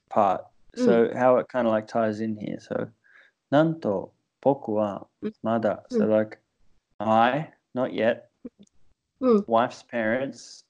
[0.09, 0.45] part.
[0.77, 0.85] Mm.
[0.85, 1.15] So mm.
[1.15, 2.57] how it kind of like ties in here.
[2.59, 2.87] So
[3.53, 4.11] nanto
[4.43, 5.03] boku wa
[5.43, 5.83] mada.
[5.89, 6.09] So mm.
[6.09, 6.37] like
[6.99, 8.29] I, not yet,
[9.21, 9.47] mm.
[9.47, 10.63] wife's parents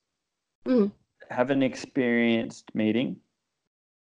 [0.68, 0.92] mm.
[1.30, 3.18] haven't experienced meeting,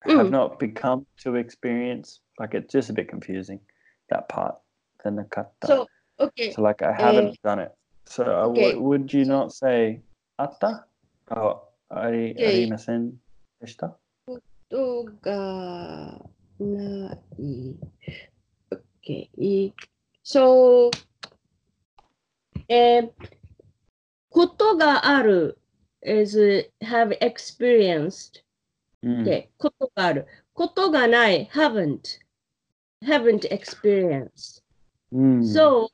[0.06, 0.18] mm.
[0.18, 2.20] have not become to experience.
[2.40, 3.60] Like it's just a bit confusing
[4.10, 4.56] that part,
[5.04, 5.48] the nakata.
[5.66, 5.88] So
[6.20, 6.52] okay.
[6.52, 7.72] So, like I haven't done it.
[8.06, 8.76] So uh, w- okay.
[8.78, 10.02] would you not say
[10.40, 10.86] atta?
[11.32, 12.66] Oh, ari, Okay.
[12.68, 13.20] arimasen
[13.62, 13.96] deshita?
[14.26, 16.22] ことが
[16.60, 17.76] ない。
[19.02, 19.74] Okay.
[20.24, 20.90] So
[22.70, 23.12] えー
[24.30, 25.60] ことがある
[26.02, 28.44] is have experienced
[29.04, 29.24] Mm.
[29.26, 30.28] Okay, ことがある。
[30.54, 32.20] ことがない、haven't,
[33.04, 34.64] haven't experienced.
[35.14, 35.44] Mm.
[35.44, 35.90] So,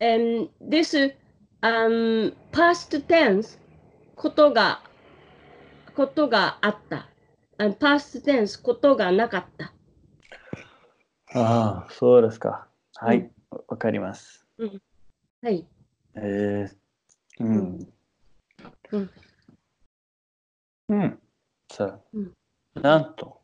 [0.00, 0.94] and this
[1.62, 3.58] um, past tense,
[4.16, 4.82] ことが、
[5.94, 7.08] ことがあった。
[7.58, 9.72] And past tense, ことがなかった。
[11.34, 12.66] ああ、そうですか。
[12.96, 14.46] はうい、わわかります。
[15.42, 15.66] はい。
[16.16, 17.88] えー、うん。
[18.92, 19.10] うん。
[20.88, 21.18] うん。
[21.70, 22.32] そううん。
[22.74, 23.40] なんと、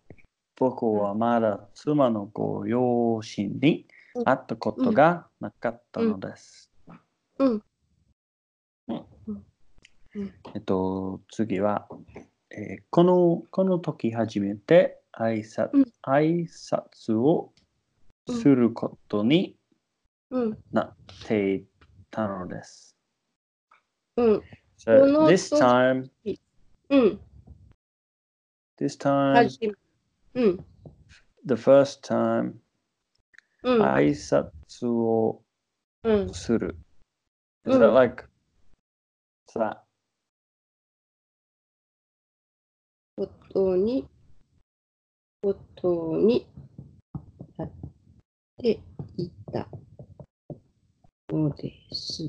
[0.57, 3.87] 僕はまだ妻のご両親に
[4.25, 6.70] 会ったことがなかったのです。
[7.38, 7.62] うん。
[8.88, 11.88] うんうんえっと、次は、
[12.51, 17.53] えーこの、この時初めて挨拶,、うん挨拶を
[18.29, 19.57] することに
[20.31, 20.59] うん。
[20.72, 20.94] なっ
[21.27, 21.64] てい
[22.11, 22.96] たのです。
[24.16, 24.42] うん。
[24.79, 26.11] So この this 時 time,
[26.88, 27.20] うん。
[28.79, 29.75] this time。
[30.35, 30.57] うん。
[31.45, 32.55] the first time,
[33.62, 33.82] うん。
[33.82, 34.51] 挨拶
[34.87, 35.43] を
[36.05, 36.35] うん。
[36.35, 36.77] する。
[37.67, 38.25] Is うん that like,
[39.49, 39.79] is that?
[43.17, 44.07] ことに、
[45.43, 46.47] ことに
[47.57, 47.71] なっ
[48.59, 48.81] て
[49.17, 49.69] いた
[51.31, 52.29] のです。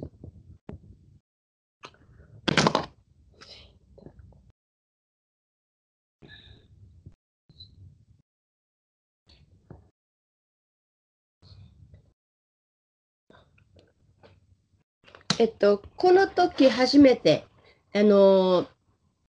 [15.39, 17.45] えっと、この時初めて、
[17.93, 18.67] あの、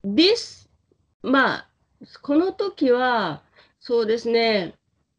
[0.05, 0.69] this
[1.21, 1.69] まあ、
[2.21, 3.43] この時は、
[3.79, 4.75] そうですね、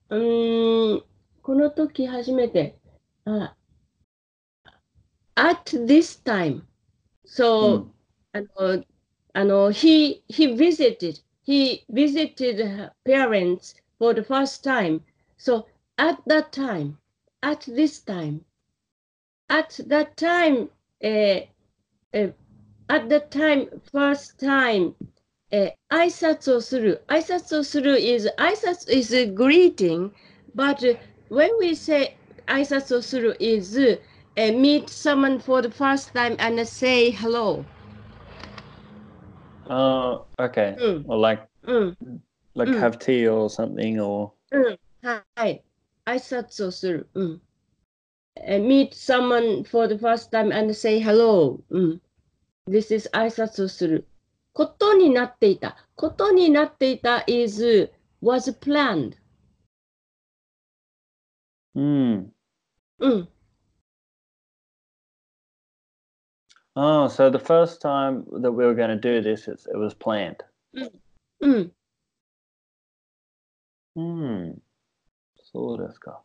[0.08, 1.04] うーん、
[1.42, 2.78] この時初めて、
[3.26, 3.54] あ
[5.36, 6.60] at this time.
[6.60, 6.64] う
[7.26, 7.92] So, ん
[8.32, 8.84] あの、
[9.34, 15.00] あの、he, he visited, he visited parents for the first time.
[15.38, 15.66] So,
[15.96, 16.96] at that time,
[17.42, 18.40] at this time,
[19.50, 20.70] at that time,
[21.04, 21.40] uh,
[22.14, 22.28] uh,
[22.88, 24.94] at that time, first time,
[25.52, 27.02] eh, uh, 挨拶をする。
[27.08, 30.12] 挨拶をする is 挨拶 is a greeting,
[30.54, 30.78] but
[31.28, 33.76] when we say 挨拶をする is
[34.36, 37.64] uh, meet someone for the first time and say hello.
[39.68, 40.76] Oh, okay.
[40.80, 41.04] Mm.
[41.08, 41.96] Or like mm.
[42.54, 42.78] like mm.
[42.78, 44.32] have tea or something or.
[44.52, 44.78] Mm.
[45.02, 45.64] はい。
[46.06, 47.08] 挨拶をする。
[47.14, 47.42] うん。
[48.39, 51.59] えー meet someone for the first time and say hello.
[51.69, 52.01] うん。
[52.67, 54.07] This is 挨拶をする。
[54.53, 55.75] ことになっていた。
[55.95, 59.17] ことになっていた is was planned.
[61.75, 62.29] mm.
[62.99, 63.27] うん。
[66.77, 69.93] Oh, so the first time that we were going to do this, it's, it was
[69.93, 70.37] planned.
[71.41, 71.71] うん。
[73.95, 74.55] Hmm.
[75.53, 76.21] そうですか。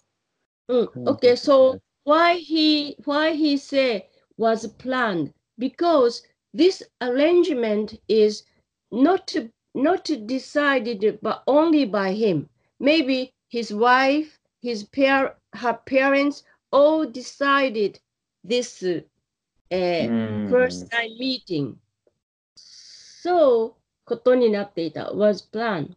[0.69, 0.87] うん。
[0.89, 5.33] この Okay, 時 so why he why he say was planned?
[5.59, 6.23] Because
[6.53, 8.45] this arrangement is
[8.91, 9.35] not
[9.75, 12.49] not decided but only by him.
[12.79, 18.01] Maybe his wife, his pair, her parents all decided
[18.43, 19.01] this uh,
[19.73, 20.49] Mm.
[20.51, 21.79] first time meeting.
[22.57, 25.97] So ことになっていた was planned.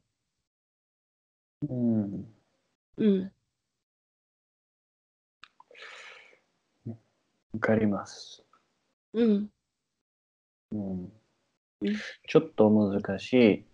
[1.69, 2.27] うん
[2.97, 3.31] うん。
[7.58, 8.44] わかります。
[9.14, 9.50] うん。
[10.70, 11.12] うん
[11.80, 11.96] うん
[12.28, 13.64] ちょっと難しい。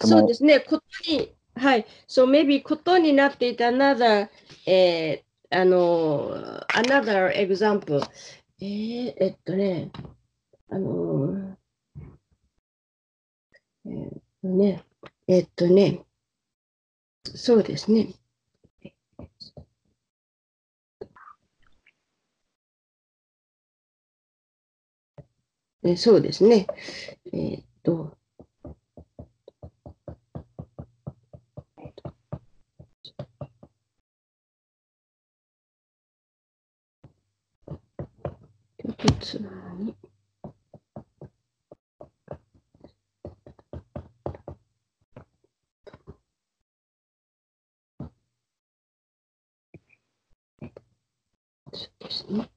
[0.00, 4.28] そうですね、ことに、はい、so maybe ことになっていた another、
[4.66, 6.34] えー、あの、
[6.68, 8.00] another example。
[8.62, 9.90] えー、えっとね、
[10.70, 11.56] あの、
[13.84, 14.84] えーっとね、
[15.26, 16.04] えーっとね、
[17.24, 18.14] そうですね。
[25.84, 26.66] えそうですね。
[27.32, 28.16] えーっと、
[38.98, 39.38] 普通
[39.78, 39.96] に。
[51.72, 52.48] そうですね。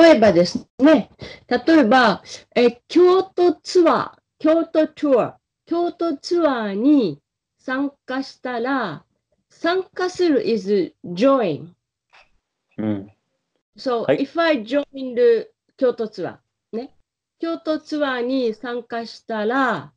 [0.00, 1.10] 例えばですね、
[1.48, 2.22] 例えば、
[2.54, 5.34] え京都ツアー、京都ツアー、
[5.66, 7.20] 京都ツアーに
[7.58, 9.04] 参加したら、
[9.50, 11.68] 参加する is join.
[12.78, 13.12] うん。
[13.76, 14.22] So, はい。
[14.22, 14.84] if I join
[15.14, 16.94] the 京都ツアー、ね、
[17.38, 19.92] 京都ツアーに参加したら、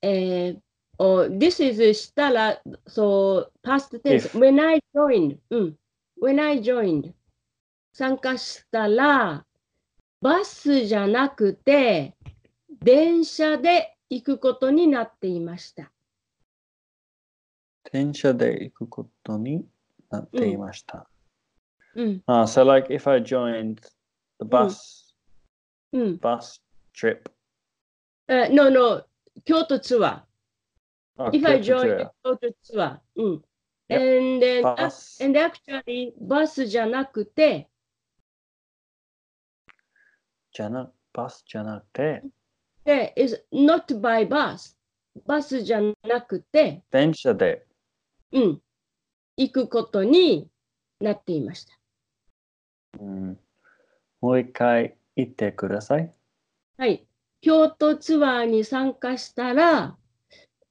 [0.00, 0.58] えー、
[0.98, 5.76] oh, this is したら、so, past tense, when I joined, うん、
[6.22, 7.12] when I joined,
[7.98, 9.44] 参加したら
[10.22, 12.14] バスじゃなくて
[12.80, 15.90] 電車で行くことになっていました。
[17.90, 19.66] 電車で行くことに
[20.10, 21.08] なっていました。
[21.96, 22.22] うん。
[22.26, 23.80] あ、そう、like if I joined
[24.38, 25.12] the bus,、
[25.92, 26.60] うん、bus
[26.94, 27.28] trip.
[28.28, 29.04] え、uh,、no no、
[29.44, 31.30] 京都ツアー。
[31.30, 33.44] if I joined 京都ツアー、うん。
[33.88, 34.36] Yep.
[34.36, 35.24] And then, bus.
[35.24, 37.68] and actually バスじゃなくて、
[40.58, 42.24] じゃな、バスじゃなくて、
[42.84, 44.76] で is not by bus。
[45.24, 47.64] バスじゃなくて、電車で。
[48.32, 48.62] うん。
[49.36, 50.48] 行くことに
[51.00, 51.78] なっていました。
[52.98, 53.38] うん、
[54.20, 56.12] もう一回言ってください。
[56.76, 57.06] はい。
[57.40, 59.96] 京都ツアーに参加したら、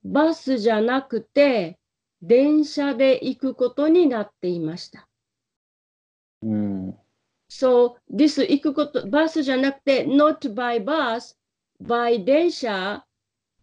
[0.04, 1.80] バスじゃなくて、
[2.22, 5.08] 電車で行くことになっていました。
[6.42, 6.98] うん。
[7.50, 11.36] So, this 行くこと、バスじゃなくて、not by bus,
[11.82, 13.04] by Densha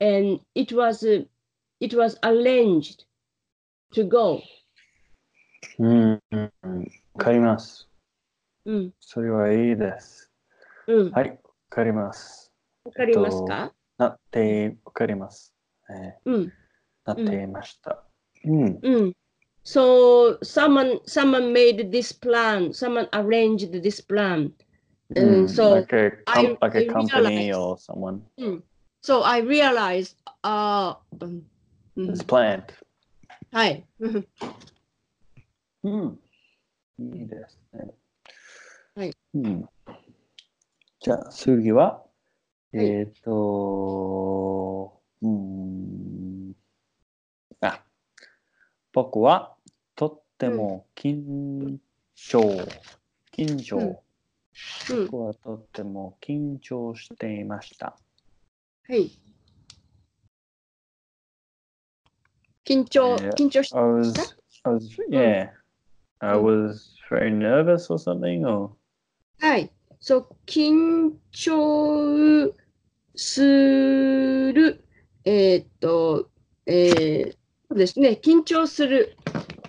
[0.00, 1.26] and it was uh,
[1.80, 3.04] it was arranged
[3.92, 4.40] to go.
[5.78, 6.22] うん。
[6.30, 6.52] うん
[7.14, 7.88] わかります。
[8.64, 8.92] うん。
[9.00, 10.32] それはいいです。
[10.86, 11.10] うん。
[11.10, 11.30] はい。
[11.30, 11.36] わ
[11.68, 12.52] かります。
[12.84, 15.54] わかりますか、なって、わかります。
[15.90, 16.34] えうん。
[16.44, 16.50] ー
[17.04, 18.04] なっていました。
[18.44, 18.78] うん。
[18.82, 19.12] うん。
[19.63, 24.51] So someone someone made this plan, someone arranged this plan.
[25.15, 28.21] うん so like a, com- I- like a I company realized- or someone.
[28.37, 28.63] うん。
[29.01, 31.43] So I realized, あーうん
[31.97, 32.63] うん It's planned.
[33.51, 33.85] はい。
[33.99, 34.27] うん
[35.83, 36.19] うん。
[36.99, 37.87] いいですね。
[38.95, 39.13] はい。
[39.35, 39.69] うん。
[40.99, 42.03] じゃあ次は、は
[42.73, 46.53] いえっ、と、うん。
[47.61, 47.81] あ、
[48.93, 49.52] 僕は
[50.44, 51.78] とっても緊
[52.14, 52.40] 張、
[53.36, 54.02] 緊張、
[54.88, 57.96] 僕はとっても緊張していました。
[58.88, 59.10] はい。
[62.64, 65.50] 緊張.緊張し I was, I was, yeah,
[66.20, 68.70] I was very nervous or something, or?
[69.40, 69.70] はい。
[70.00, 72.54] そう、緊張
[73.14, 73.40] す
[74.52, 74.84] る、
[75.24, 76.30] えーっと、
[76.66, 77.36] えー
[77.66, 79.16] そうですね、緊張する。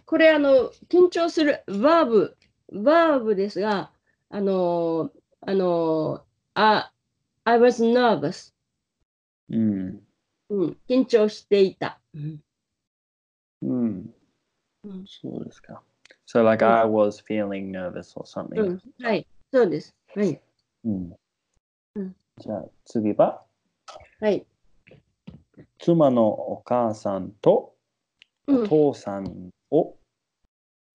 [0.05, 2.37] これ、あの、緊張する、バーブ、
[2.71, 3.91] バーブですが、
[4.29, 6.91] あの、あの、あ、
[7.43, 8.53] I was nervous、
[9.49, 10.01] うん、
[10.49, 10.77] うん。
[10.87, 11.99] 緊張していた。
[12.13, 12.41] うん
[13.61, 14.13] うん、
[14.83, 15.81] うんそうですか。
[16.27, 18.71] So like うん I was feeling nervous or う something.
[18.71, 19.95] ん、はい、そうです。
[20.15, 20.41] はい。
[20.85, 21.15] うん
[21.95, 23.43] うんじゃあ次は、
[24.19, 24.45] はい。
[25.79, 27.73] 妻のお母さんと
[28.47, 29.97] うん、お父さんを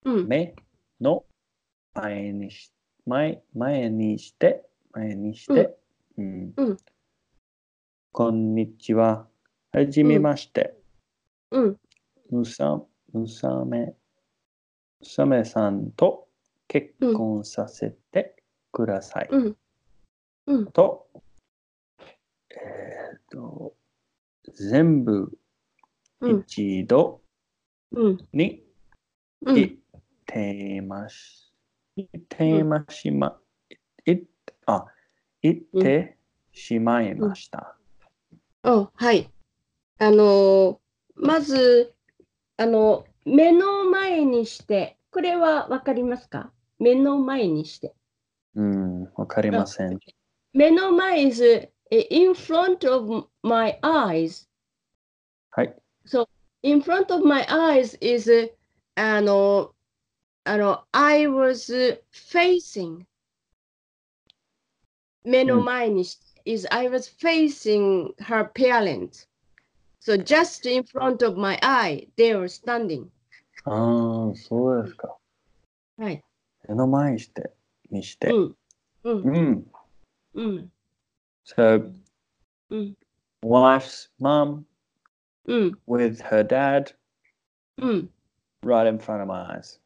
[0.03, 0.55] うん、目
[0.99, 1.25] の
[1.93, 2.71] 前にし
[3.05, 4.63] 前前にして、
[4.93, 5.75] 前にして、
[6.17, 6.53] うん。
[6.55, 6.77] うん。
[8.11, 9.27] こんにちは。
[9.71, 10.75] はじめまして。
[11.51, 11.77] うん、
[12.29, 13.95] むさ、むさめ、む
[15.03, 16.27] さめさんと
[16.67, 18.35] 結婚させて
[18.71, 19.29] ください。
[19.31, 19.57] うん、
[20.47, 21.07] うん、と、
[22.49, 22.55] え
[23.17, 23.75] っ、と、
[24.53, 25.31] 全部
[26.21, 27.20] うん、一度うん、
[28.33, 28.63] に
[29.45, 29.55] うん。
[29.55, 31.51] 言ってまし、
[31.95, 33.37] 言ってましま、
[34.05, 34.17] い
[34.65, 34.85] あ、
[35.41, 36.17] 言って
[36.53, 37.75] しまいました。
[38.63, 39.29] おはい。
[39.99, 40.79] あの、
[41.15, 41.93] まず、
[42.57, 46.51] あの、目の前にして、これはわかりますか？
[46.79, 47.93] 目の前にして。
[48.55, 49.99] うん、わかりません。
[50.53, 51.43] 目の前 is
[51.91, 54.47] eh, in front of my eyes.
[55.51, 55.75] はい。
[56.62, 58.54] In front of my eyes is
[58.96, 59.74] あの、
[60.44, 63.04] あの、I was facing
[65.24, 69.28] 目の前にし、is I was facing her parents.
[70.00, 73.08] So just in front of my eye, they were standing.
[73.64, 75.16] ああ、そうですか。
[75.98, 76.22] はい。
[76.68, 77.50] 目の前にして、
[77.90, 78.28] にして。
[78.28, 78.56] うん。
[79.02, 79.22] うん。
[79.22, 79.72] うん。
[80.34, 80.72] うん。
[81.44, 81.92] So,
[82.70, 82.96] うん。
[83.42, 84.64] wife's mum
[85.46, 85.78] うん。
[85.88, 86.94] with her dad
[87.78, 88.10] うん。
[88.62, 89.80] right in front of my eyes.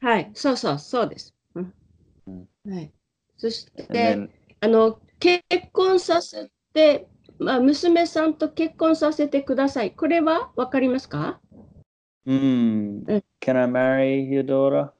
[0.00, 0.30] はい。
[0.34, 1.34] そうそう、そうです。
[1.54, 1.74] うん
[2.26, 2.48] うん。
[2.70, 2.92] はい。
[3.36, 4.30] そし And て、 then,
[4.60, 7.08] あの、結婚させて、
[7.38, 9.92] まあ、娘さんと結婚させてください。
[9.92, 11.40] これはわかりますか
[12.26, 13.22] mm, Uh.
[13.40, 14.90] can I marry your daughter?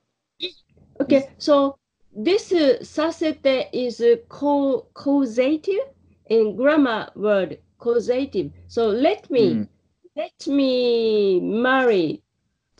[1.00, 1.76] Okay, so
[2.14, 5.80] this させて is co causative
[6.28, 8.50] in grammar word causative.
[8.68, 9.68] So let me Mm.
[10.15, 12.21] Let me marry.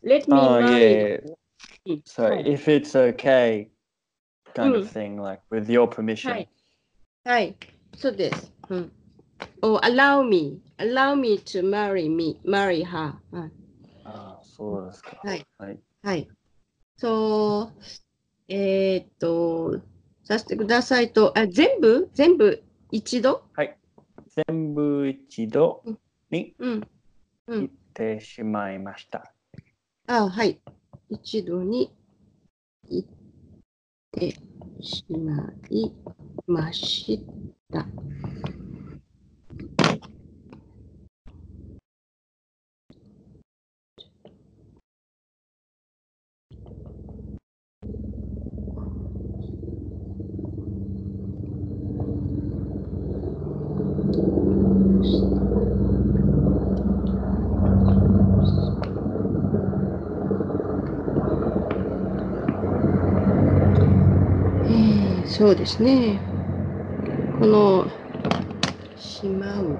[0.03, 1.21] Let me Oh, marry.
[1.23, 1.36] yeah.
[1.86, 3.69] うん So, はい if it's okay,
[4.53, 4.91] kind of Mm.
[4.91, 6.32] thing, like with your permission.
[6.32, 6.49] はい。
[7.23, 7.55] はい。
[7.95, 8.51] そうです。
[8.69, 8.91] うん。
[9.61, 13.13] or allow me, allow me to marry me, marry her.
[13.32, 13.51] はい。
[14.03, 15.19] ああ、そうですか。
[15.23, 15.45] はい。
[15.57, 15.79] はい。
[16.03, 16.27] はい。
[16.97, 17.82] そう、
[18.47, 19.79] えーっと、
[20.23, 22.61] させてくださいと、あ全部全部
[22.91, 23.43] 一度
[24.47, 25.84] 全部一度
[26.29, 26.71] にうん。
[26.71, 26.88] うん
[27.57, 29.33] 行ってしまいました。
[30.07, 30.61] あ、はい。
[31.09, 31.91] 一度に
[32.89, 33.09] 行っ
[34.11, 34.35] て
[34.81, 35.91] しまい
[36.47, 37.19] まし
[37.71, 37.85] た。
[65.41, 66.21] そうですね。
[67.39, 67.89] この
[68.95, 69.79] しまう。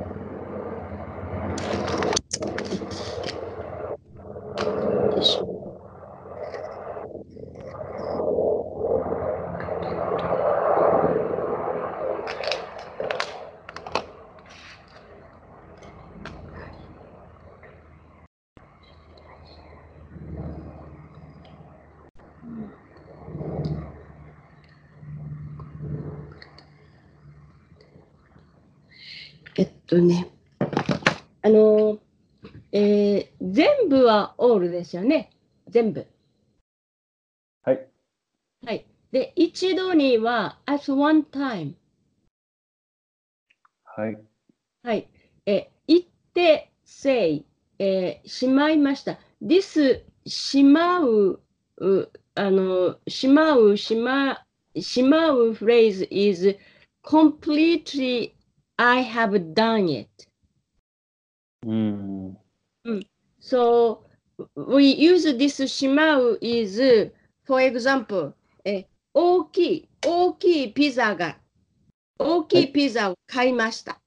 [29.92, 30.32] とね、
[31.42, 32.00] あの、
[32.72, 35.32] えー全部はオールですよね？
[35.68, 36.08] 全部。
[37.64, 37.88] はい。
[38.66, 38.86] はい。
[39.12, 41.74] で、一度には at one time。
[43.84, 44.18] はい。
[44.84, 45.10] はい。
[45.46, 47.44] え、行って、say、
[47.78, 49.20] えーしまいました。
[49.44, 51.42] this、しまう、
[51.80, 54.46] うあの、しまう、しま、
[54.80, 56.58] しまう phrase is
[57.04, 58.32] completely
[58.84, 60.10] I have done it.
[61.64, 62.38] うん。
[63.40, 64.00] So
[64.56, 67.14] we use this しまう is,
[67.46, 68.34] for example,
[68.66, 71.38] え大きい、大きいピザが、
[72.18, 74.02] 大きいピザを買いました。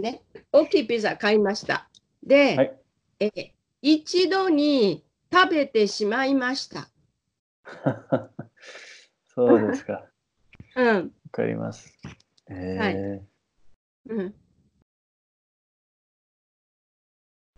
[0.00, 0.22] ね。
[0.52, 1.88] 大きいピザ買いました。
[2.22, 2.78] で、はい
[3.18, 6.88] え一度に食べてしまいました。
[9.34, 9.92] そうですか。
[9.94, 10.08] わ
[10.76, 11.12] うん。
[11.32, 11.92] かります。
[12.48, 13.37] えー
[14.08, 14.34] うん。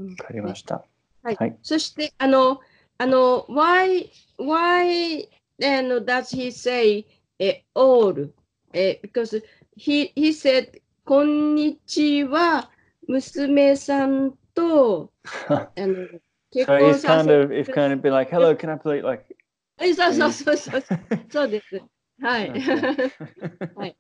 [0.09, 0.85] わかりました。
[1.23, 1.37] はい。
[1.37, 2.61] はいそして、あの、
[2.99, 5.29] あの、why, why
[5.59, 7.07] then does he say、
[7.39, 8.31] え all?
[8.73, 9.43] え because
[9.77, 12.71] he, he said, こんにちは、
[13.07, 16.09] 娘さんと、あの、
[16.51, 18.79] 結 So 婚 he's さ kind せ of, if kind of be like, hello, can I
[18.79, 19.37] play like?
[19.79, 20.85] えそうそうそうそう。
[21.31, 21.83] そうです。
[22.21, 22.51] はい。
[22.51, 23.97] はい。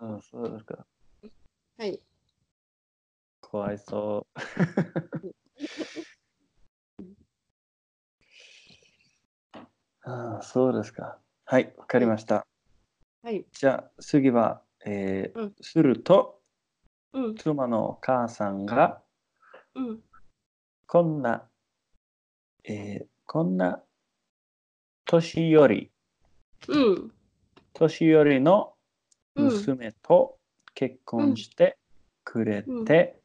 [0.00, 0.86] あそうですか。
[1.76, 2.00] はい。
[3.40, 4.40] 怖いそう。
[10.02, 11.18] ああ、そうですか。
[11.44, 12.46] はい、わかりました。
[13.22, 13.44] はい。
[13.52, 16.40] じゃあ次は、えーうんすると
[17.12, 17.34] うん。
[17.36, 19.02] 妻のお母さんが
[19.74, 20.00] うん。
[20.86, 21.48] こんな、
[22.64, 23.82] えーこんな
[25.06, 25.90] 年寄り、
[26.68, 27.12] うん。
[27.72, 28.74] 年寄りの
[29.36, 29.44] うん。
[29.46, 30.38] 娘と
[30.74, 31.78] 結婚して
[32.24, 33.20] くれうんて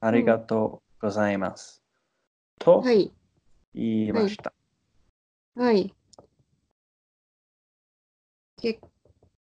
[0.00, 1.82] ありがとうございます。
[2.58, 3.12] とはい。
[3.74, 4.52] 言いました。
[5.54, 5.94] はい。
[8.60, 8.80] 結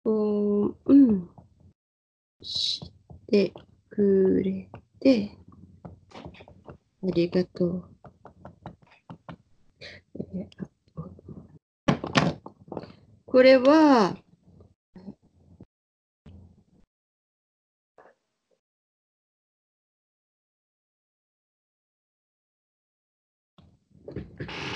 [0.05, 1.31] 婚、うん。
[2.43, 2.81] し
[3.27, 3.53] て
[3.91, 4.69] くれ
[5.01, 5.31] て、
[7.03, 7.91] ありがとう。
[10.35, 10.69] えー
[13.31, 14.17] これは、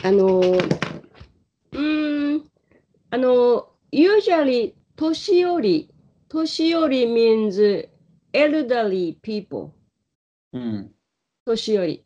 [0.04, 0.40] あの、
[1.72, 1.80] う
[2.36, 2.50] ん、
[3.10, 5.90] あの、usually 年寄り、
[6.28, 7.88] 年寄り means
[8.32, 9.70] elderly people。
[10.52, 10.94] うん。
[11.44, 12.04] 年寄り、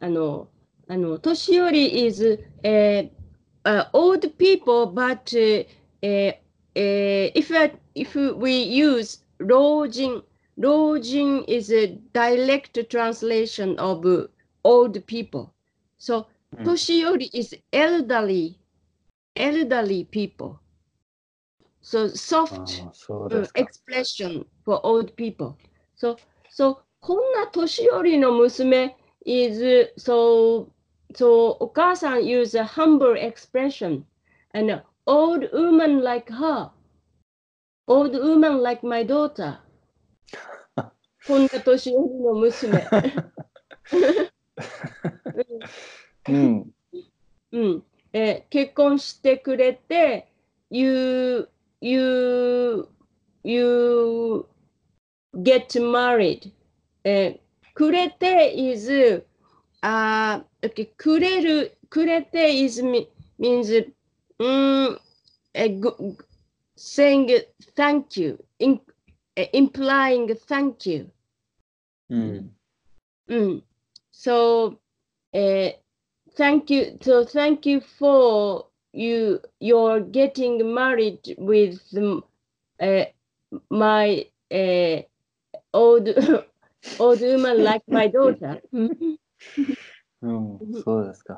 [0.00, 0.48] あの、
[0.88, 2.06] あの、年寄りうん。
[2.06, 2.08] 年寄り。
[2.08, 3.24] あの、あの、年寄り is、えー
[3.64, 5.64] uh, old people, but、uh,
[6.02, 6.32] uh,
[6.74, 10.22] if, I, if we use 老人、
[10.56, 14.04] 老人 is a direct translation of
[14.62, 15.52] old people.
[15.98, 16.26] So
[16.57, 18.57] うん年寄り is elderly,
[19.35, 20.57] elderly people.
[21.81, 23.61] So あ soft ーそううんですか。
[23.61, 25.55] expression for old people.
[25.95, 26.17] So,
[26.49, 30.67] so こんな年寄りの娘 is so
[31.13, 34.03] so お母さん use a humble expression
[34.53, 36.71] and an old woman like her,
[37.87, 39.59] old woman like my daughter.
[41.27, 42.83] こんな年寄りの娘。
[46.28, 46.70] うん。
[47.52, 50.28] うん、えー結婚してくれて、
[50.70, 51.48] you,
[51.80, 52.88] you,
[53.42, 54.46] you
[55.34, 56.50] get married.
[57.04, 57.44] えー
[57.74, 59.24] くれて is,
[59.80, 63.08] あー okay, くれる、くれて is me-
[63.38, 63.92] means,
[64.38, 64.44] う
[64.92, 64.98] ん、
[65.52, 66.16] えーぐ
[66.76, 67.26] saying
[67.76, 68.80] thank you, in,
[69.36, 71.10] えー implying thank you.
[72.10, 72.50] うん。
[73.28, 73.62] Mm.
[74.12, 74.78] So,
[75.32, 75.72] uh,
[76.36, 76.98] thank you.
[77.02, 79.40] So thank you for you.
[79.60, 81.80] You're getting married with
[82.80, 83.04] uh,
[83.70, 85.02] my uh,
[85.72, 86.08] old
[86.98, 88.60] old woman like my daughter.
[90.24, 90.56] Hmm.
[90.56, 91.36] oh, so that's good.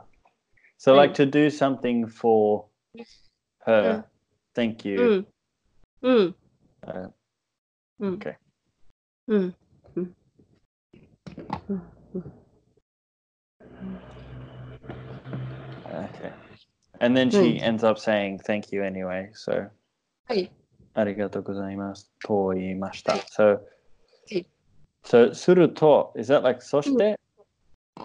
[0.78, 2.66] So like to do something for
[3.64, 4.04] her.
[4.54, 5.24] Thank you.
[6.02, 6.04] Mm.
[6.04, 6.34] mm.
[6.86, 7.08] Uh,
[8.00, 8.14] mm.
[8.14, 8.36] okay.
[9.28, 9.54] Mm.
[9.96, 10.14] Mm.
[11.68, 11.82] mm.
[15.96, 16.04] うん。
[16.04, 16.10] うん。
[16.10, 16.32] Okay.
[17.00, 17.62] And then she Mm.
[17.62, 19.30] ends up saying thank you anyway.
[19.34, 19.68] So
[20.28, 20.50] はい。
[20.94, 23.14] ありがとうございますと言いました。
[23.14, 23.60] So
[24.30, 24.46] い
[25.04, 27.18] so すると is that like そして、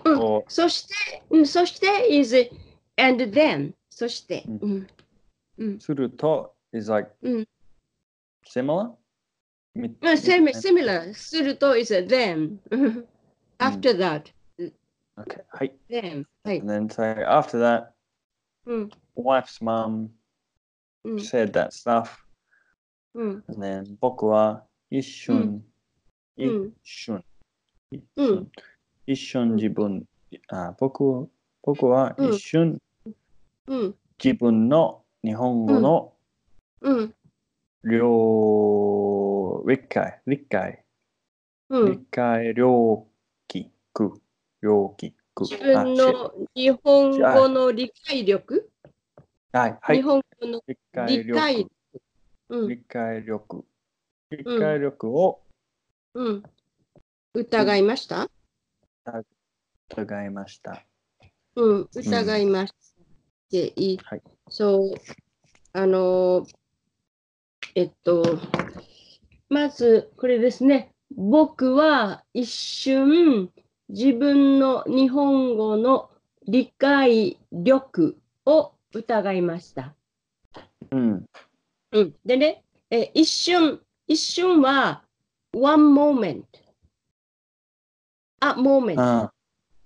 [0.06, 2.50] うん or そして、うん、そして is
[2.98, 4.88] and then そして、ううん。
[5.58, 5.80] うん。
[5.80, 7.48] すると is like うん
[8.46, 8.92] similar?
[9.74, 13.08] みまあ、same, similar すると is then うん
[13.60, 14.34] after that
[15.18, 15.44] Okay.
[15.50, 15.74] はい。
[15.90, 16.60] then はい。
[16.60, 17.88] And then so after that
[18.66, 18.90] うん。
[19.16, 20.10] wife's mum
[21.04, 21.16] うん。
[21.16, 22.08] said that stuff
[23.14, 23.44] うん。
[23.48, 25.64] and then 僕は一瞬、
[26.38, 27.24] 一うん瞬、
[27.92, 28.52] 一うん瞬、
[29.06, 30.06] 一瞬自分、
[30.50, 31.30] あ僕
[31.62, 32.80] 僕はうん一瞬
[33.68, 33.96] うん。
[44.62, 47.76] 自分の日本語のうん。
[47.76, 48.44] 両理解、理解、理うん。
[48.44, 49.02] 解、両聞く、両聞く。
[49.02, 51.72] 自分の日本語の理解力、はい、はい日、本語の理解理解力、
[52.50, 52.70] うん。
[52.70, 53.66] 理解力、
[54.30, 55.42] 理解力を
[56.14, 56.44] うん。
[57.34, 58.30] 疑いました？
[59.90, 60.86] 疑いました。
[61.56, 61.90] うん。
[61.94, 62.78] 疑いました。
[63.50, 63.98] でいい。
[63.98, 64.94] はいそう。
[65.74, 66.46] あの、
[67.76, 68.38] えっと、
[69.50, 70.94] まず、これですね。
[71.16, 73.52] 僕は一瞬
[73.92, 76.10] 自分の日本語の
[76.48, 79.94] 理解力を疑いました。
[80.92, 81.26] うん。
[81.92, 85.04] うん、でね、え一瞬、一瞬は
[85.54, 86.44] one moment。
[88.40, 88.96] a moment。
[88.98, 89.34] あ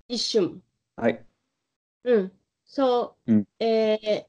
[0.08, 0.62] 一瞬。
[0.96, 1.26] はい。
[2.04, 2.32] うん。
[2.64, 4.26] そう、うんえー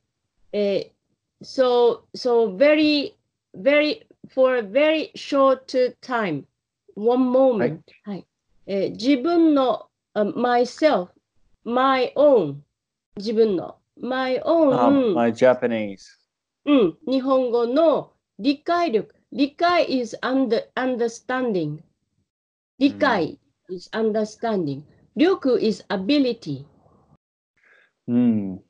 [0.53, 0.97] えー
[1.43, 3.15] so, so very,
[3.55, 5.67] very, for a very short
[6.01, 6.47] time,
[6.95, 7.83] one moment.
[8.05, 8.27] はい。
[8.66, 11.10] えー自分の、uh, myself,
[11.64, 12.56] my own,
[13.18, 16.00] 自分の、my あ own、 my Japanese.
[16.66, 19.14] うん、日本語の理解力。
[19.32, 21.80] 理解 is under, understanding.
[22.80, 24.84] 理解 is understanding.
[25.16, 26.66] 力 is ability.
[28.08, 28.62] うん。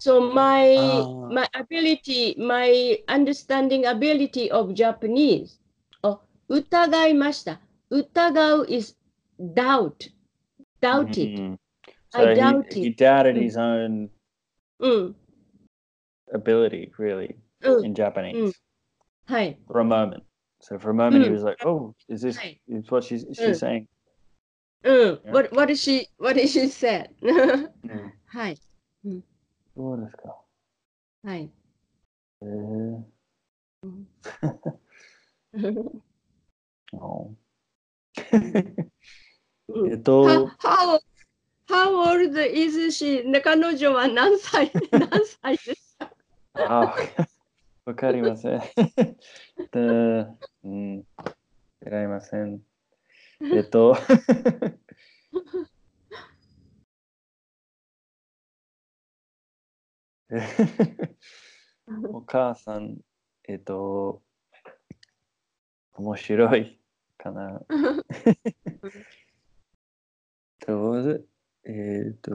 [0.00, 1.28] So my Ah.
[1.32, 5.58] my ability, my understanding ability of Japanese
[6.02, 7.60] を疑いました。
[7.90, 8.96] 疑う is
[9.54, 10.08] doubt.
[10.80, 11.38] Doubted.
[11.38, 11.58] うん
[12.14, 12.96] I So he, doubt he it.
[12.96, 13.42] doubted Mm.
[13.42, 14.08] his own
[14.80, 15.14] うん。
[16.32, 17.86] ability, really, うん。
[17.86, 18.52] in Japanese Mm.
[19.26, 19.58] はい。
[19.68, 20.22] for a moment.
[20.60, 21.32] So for a moment, he Mm.
[21.32, 22.60] was like, "Oh, is this Right.
[22.68, 23.58] is what she's she's Mm.
[23.58, 23.88] saying?"
[24.84, 25.20] うん。
[25.24, 25.32] Yeah.
[25.32, 27.10] What, what is she, what is she said?
[28.26, 28.56] はい。
[29.76, 30.36] そうですか。
[31.24, 31.50] はい。
[32.42, 33.02] えー
[33.82, 34.08] う ん
[36.92, 37.36] おうん
[39.89, 40.99] えっと How,
[41.69, 43.23] how, old is she?
[43.27, 44.71] ね彼女は何歳？
[44.91, 46.13] 何歳ですか？
[46.55, 46.95] あ、
[47.85, 48.59] わかりません。
[49.71, 50.25] で
[50.63, 51.03] うん、
[52.07, 52.61] ません。
[53.41, 53.97] えっと、
[62.13, 62.97] お母さん、
[63.47, 64.21] えっと、
[65.93, 66.79] 面白い
[67.17, 67.61] かな。
[70.66, 71.18] どうぞ、
[71.64, 72.30] えっと、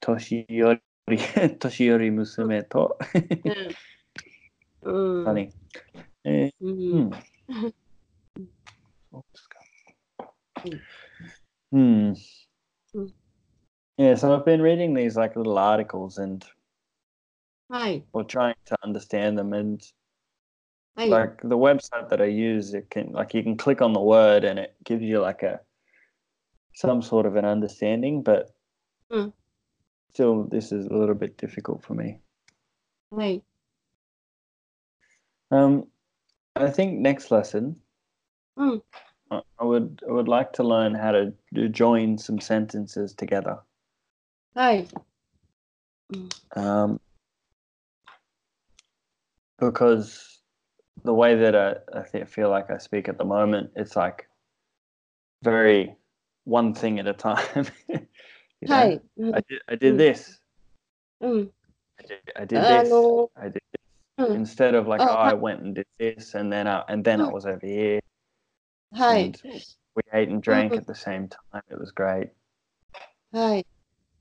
[0.00, 0.80] 年寄り、
[1.58, 2.98] 年寄り娘と、
[4.82, 5.24] うん。
[5.24, 5.52] 何
[6.24, 6.64] えう。
[6.64, 7.10] ーうんん。
[9.10, 9.60] そうですか。
[11.72, 12.14] Hmm.
[12.92, 13.12] Mm.
[13.96, 16.44] Yeah, so I've been reading these like little articles and
[17.68, 18.04] はい。
[18.12, 19.80] or trying to understand them and
[20.97, 24.43] like the website that I use, it can like you can click on the word
[24.43, 25.61] and it gives you like a
[26.79, 28.51] some sort of an understanding, but
[29.11, 29.33] mm.
[30.13, 32.19] still, this is a little bit difficult for me.
[33.11, 33.43] Right.
[35.51, 35.87] Um,
[36.55, 37.75] I think next lesson,
[38.57, 38.81] mm.
[39.31, 43.59] I would I would like to learn how to, to join some sentences together.
[44.55, 44.87] Hi.
[46.55, 46.99] Um,
[49.59, 50.38] because
[51.04, 54.28] the way that I, I fe- feel like I speak at the moment, it's like
[55.42, 55.96] very
[56.44, 57.66] one thing at a time.
[58.60, 58.76] You know?
[58.76, 59.02] はい。
[59.18, 59.98] I did, I did Mm.
[59.98, 60.40] this.
[61.20, 61.52] うん。
[61.98, 62.88] I did, I did あ this.
[62.88, 63.60] の、 I did this.
[64.16, 64.42] うん。
[64.42, 65.34] Instead of like, Oh, oh, I hi.
[65.34, 67.32] went and did this, and then I, and then I Mm.
[67.32, 68.00] was over here,
[68.92, 69.32] はい。
[69.32, 69.38] and
[69.94, 70.78] we ate and drank Mm.
[70.78, 71.62] at the same time.
[71.68, 72.30] It was great.
[73.32, 73.66] はい。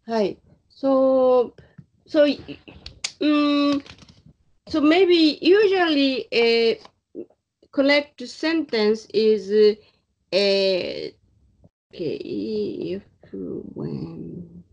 [0.06, 0.38] はい。
[0.70, 1.54] So,
[2.08, 2.26] so,
[3.22, 3.82] um,
[4.69, 6.81] so maybe usually, a
[7.73, 9.51] correct sentence is
[10.33, 10.37] uh,
[11.93, 13.03] okay if
[13.75, 14.65] when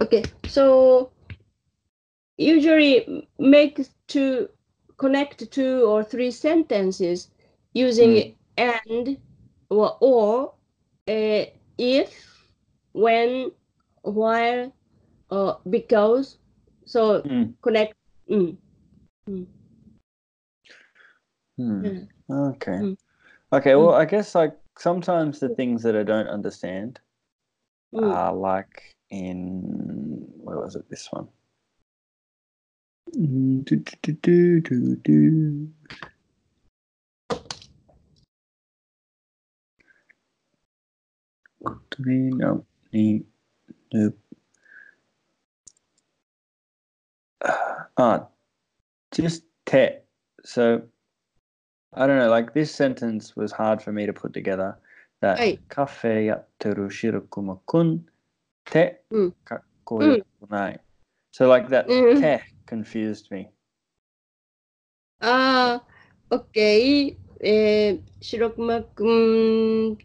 [0.00, 1.10] okay so
[2.38, 4.48] usually make two
[4.98, 7.30] connect two or three sentences
[7.74, 9.18] using and
[9.68, 10.54] or, or
[11.08, 11.44] uh,
[11.78, 12.48] if
[12.92, 13.50] when
[14.02, 14.72] while
[15.30, 16.38] or because
[16.84, 17.54] so Mm.
[17.62, 17.94] connect
[18.30, 18.56] mm.
[21.58, 22.08] Mm.
[22.30, 22.72] Okay.
[22.72, 22.96] Mm.
[23.52, 23.74] Okay.
[23.74, 27.00] Well, I guess like sometimes the things that I don't understand
[27.94, 30.88] mm, are like in where was it?
[30.90, 31.28] This one.
[33.14, 35.68] Mm, do, do, do, do, do, do.
[41.94, 43.24] Three, no, need,
[43.92, 44.18] nope.
[47.96, 48.28] Ah,
[49.12, 49.98] just te.
[50.44, 50.82] So
[51.92, 52.28] I don't know.
[52.28, 54.76] Like this sentence was hard for me to put together.
[55.22, 55.58] That はい。
[55.68, 58.04] カフェやってるシルクマくん
[58.64, 60.80] てうんかっこよくない。
[61.32, 63.48] So like that うん te confused me.
[65.20, 65.82] あ
[66.30, 69.98] あ OK えー、白熊くん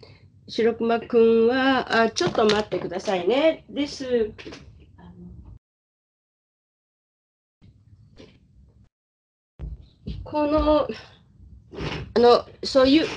[0.47, 3.65] 白熊くんはあちょっと待ってくださいね。
[3.71, 4.33] This
[10.23, 10.87] この
[12.15, 13.07] あのそういう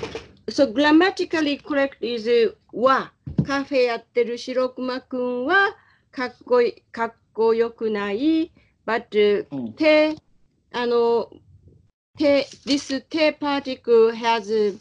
[0.48, 3.12] so grammatically correct is は
[3.46, 5.76] カフェやってる白熊くんは
[6.10, 8.52] かっこいいかっこよくない。
[8.86, 10.16] But うんて
[10.72, 11.30] あの
[12.16, 14.78] て this て particle has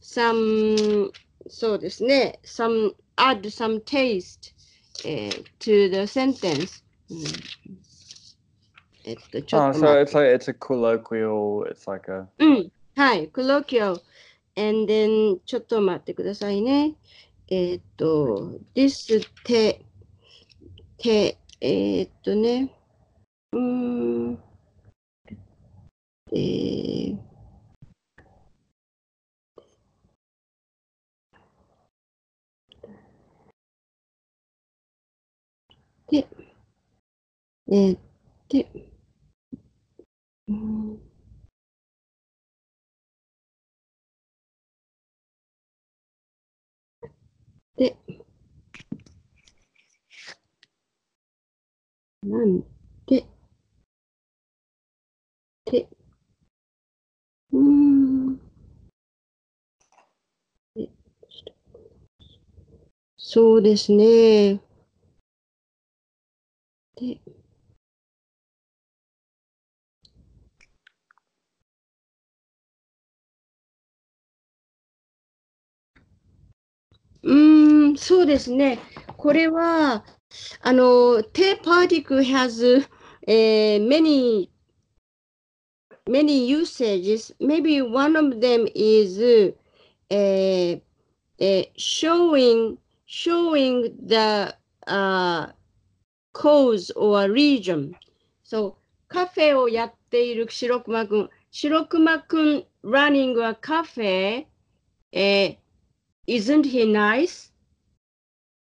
[0.00, 1.10] some
[1.48, 4.52] そうですね some add some taste、
[5.04, 7.18] えー to the sentence、うん
[9.04, 11.66] えっとちょ Oh, っと so 待っ it's て like it's a colloquial.
[11.68, 14.00] It's like a うん、はい、colloquial。
[14.54, 16.94] and then ちょっと待ってくださいね。
[17.48, 19.84] えーっと、this て、
[20.98, 22.70] て、えーっとね、
[23.52, 23.58] うー
[24.30, 24.38] ん、
[26.32, 27.16] えー、
[36.08, 36.26] で、
[37.68, 37.98] えー、
[38.48, 38.66] で、
[40.48, 41.00] うん。
[47.76, 47.96] で、
[52.24, 52.64] なん
[53.06, 53.24] で、
[55.72, 55.88] で、
[57.52, 58.38] うん。
[60.76, 60.88] で
[63.16, 64.60] そうですね。
[66.96, 67.20] で、
[77.22, 77.34] う
[77.92, 78.78] ん、そうですね。
[79.16, 80.04] これは、
[80.60, 82.86] あの、T particle has、
[83.26, 84.48] eh, many,
[86.07, 87.31] many usages.
[87.39, 89.19] Maybe one of them is
[90.09, 90.79] eh,
[91.39, 94.55] eh, showing, showing the
[94.87, 95.47] uh,
[96.33, 97.95] cause or region.
[98.43, 98.77] So,
[99.09, 101.29] カフェをやっている白熊くん。
[101.49, 104.47] 白熊くん running a cafe.
[105.13, 105.55] Eh,
[106.27, 107.53] isn't he nice?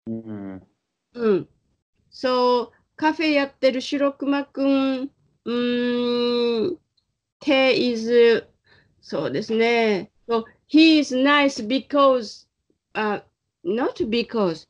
[0.08, 0.60] mm,
[1.14, 1.48] うん。
[2.10, 5.10] そう、カフェやってる白熊くん、
[5.44, 6.78] うーん、
[7.40, 8.46] て is、
[9.00, 10.10] そうですね。
[10.28, 12.46] So, he is nice because,
[12.94, 13.20] uh,
[13.62, 14.66] not because,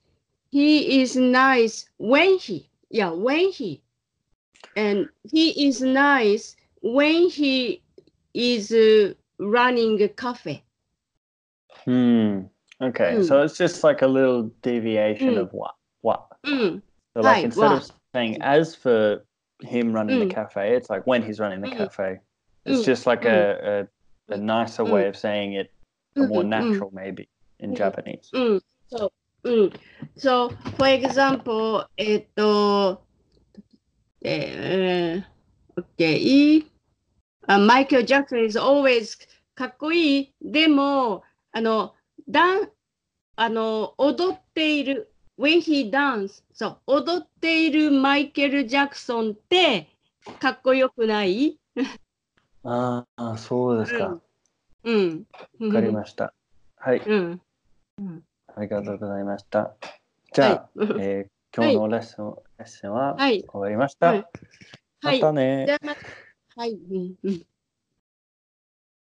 [0.51, 3.81] he is nice when he, yeah, when he,
[4.77, 7.81] and he is nice when he
[8.35, 10.65] is uh, running a cafe.
[11.85, 12.47] hmm.
[12.81, 13.25] Okay, Mm.
[13.25, 15.43] so it's just like a little deviation Mm.
[15.43, 16.27] of what what.
[16.43, 16.83] うん、
[17.15, 17.91] So like Right, instead of what?
[18.13, 19.25] saying as for
[19.63, 20.29] him running Mm.
[20.29, 21.77] the cafe, it's like when he's running the Mm.
[21.79, 22.21] cafe.
[22.70, 22.94] It's Mm.
[22.94, 23.88] just like a,
[24.30, 24.92] a a nicer Mm.
[24.92, 25.72] way of saying it,
[26.16, 27.28] a うん more うん natural maybe
[27.60, 27.76] in Mm.
[27.76, 28.30] Japanese.
[28.34, 29.12] うん、そ
[29.44, 29.72] う、うん。
[30.16, 33.04] So, for example, えっと、
[34.24, 36.66] えー、OK。
[37.48, 39.18] あマイケル・ジャクソン is always
[39.56, 40.34] かっこいい。
[40.42, 41.96] でも、あの、
[42.28, 42.70] ダン、
[43.36, 45.12] あの、踊っている。
[45.40, 49.88] when he dance そう、踊っているマイケル・ジャクソンって
[50.40, 51.58] かっこよくない
[52.64, 54.20] ああ、そうですか。
[54.84, 55.24] うん。
[55.60, 56.34] わかりました。
[56.78, 57.42] はい、うん。
[57.98, 58.24] うん。
[58.56, 59.76] ありがとうございました。
[60.34, 64.08] じゃあ、はいえー今日のレッスン、レッスンははい終わりました。
[64.10, 64.26] はい
[65.02, 65.66] はいまたね。
[65.66, 66.02] じゃあまた
[66.58, 66.74] はい。
[66.74, 67.42] うんうん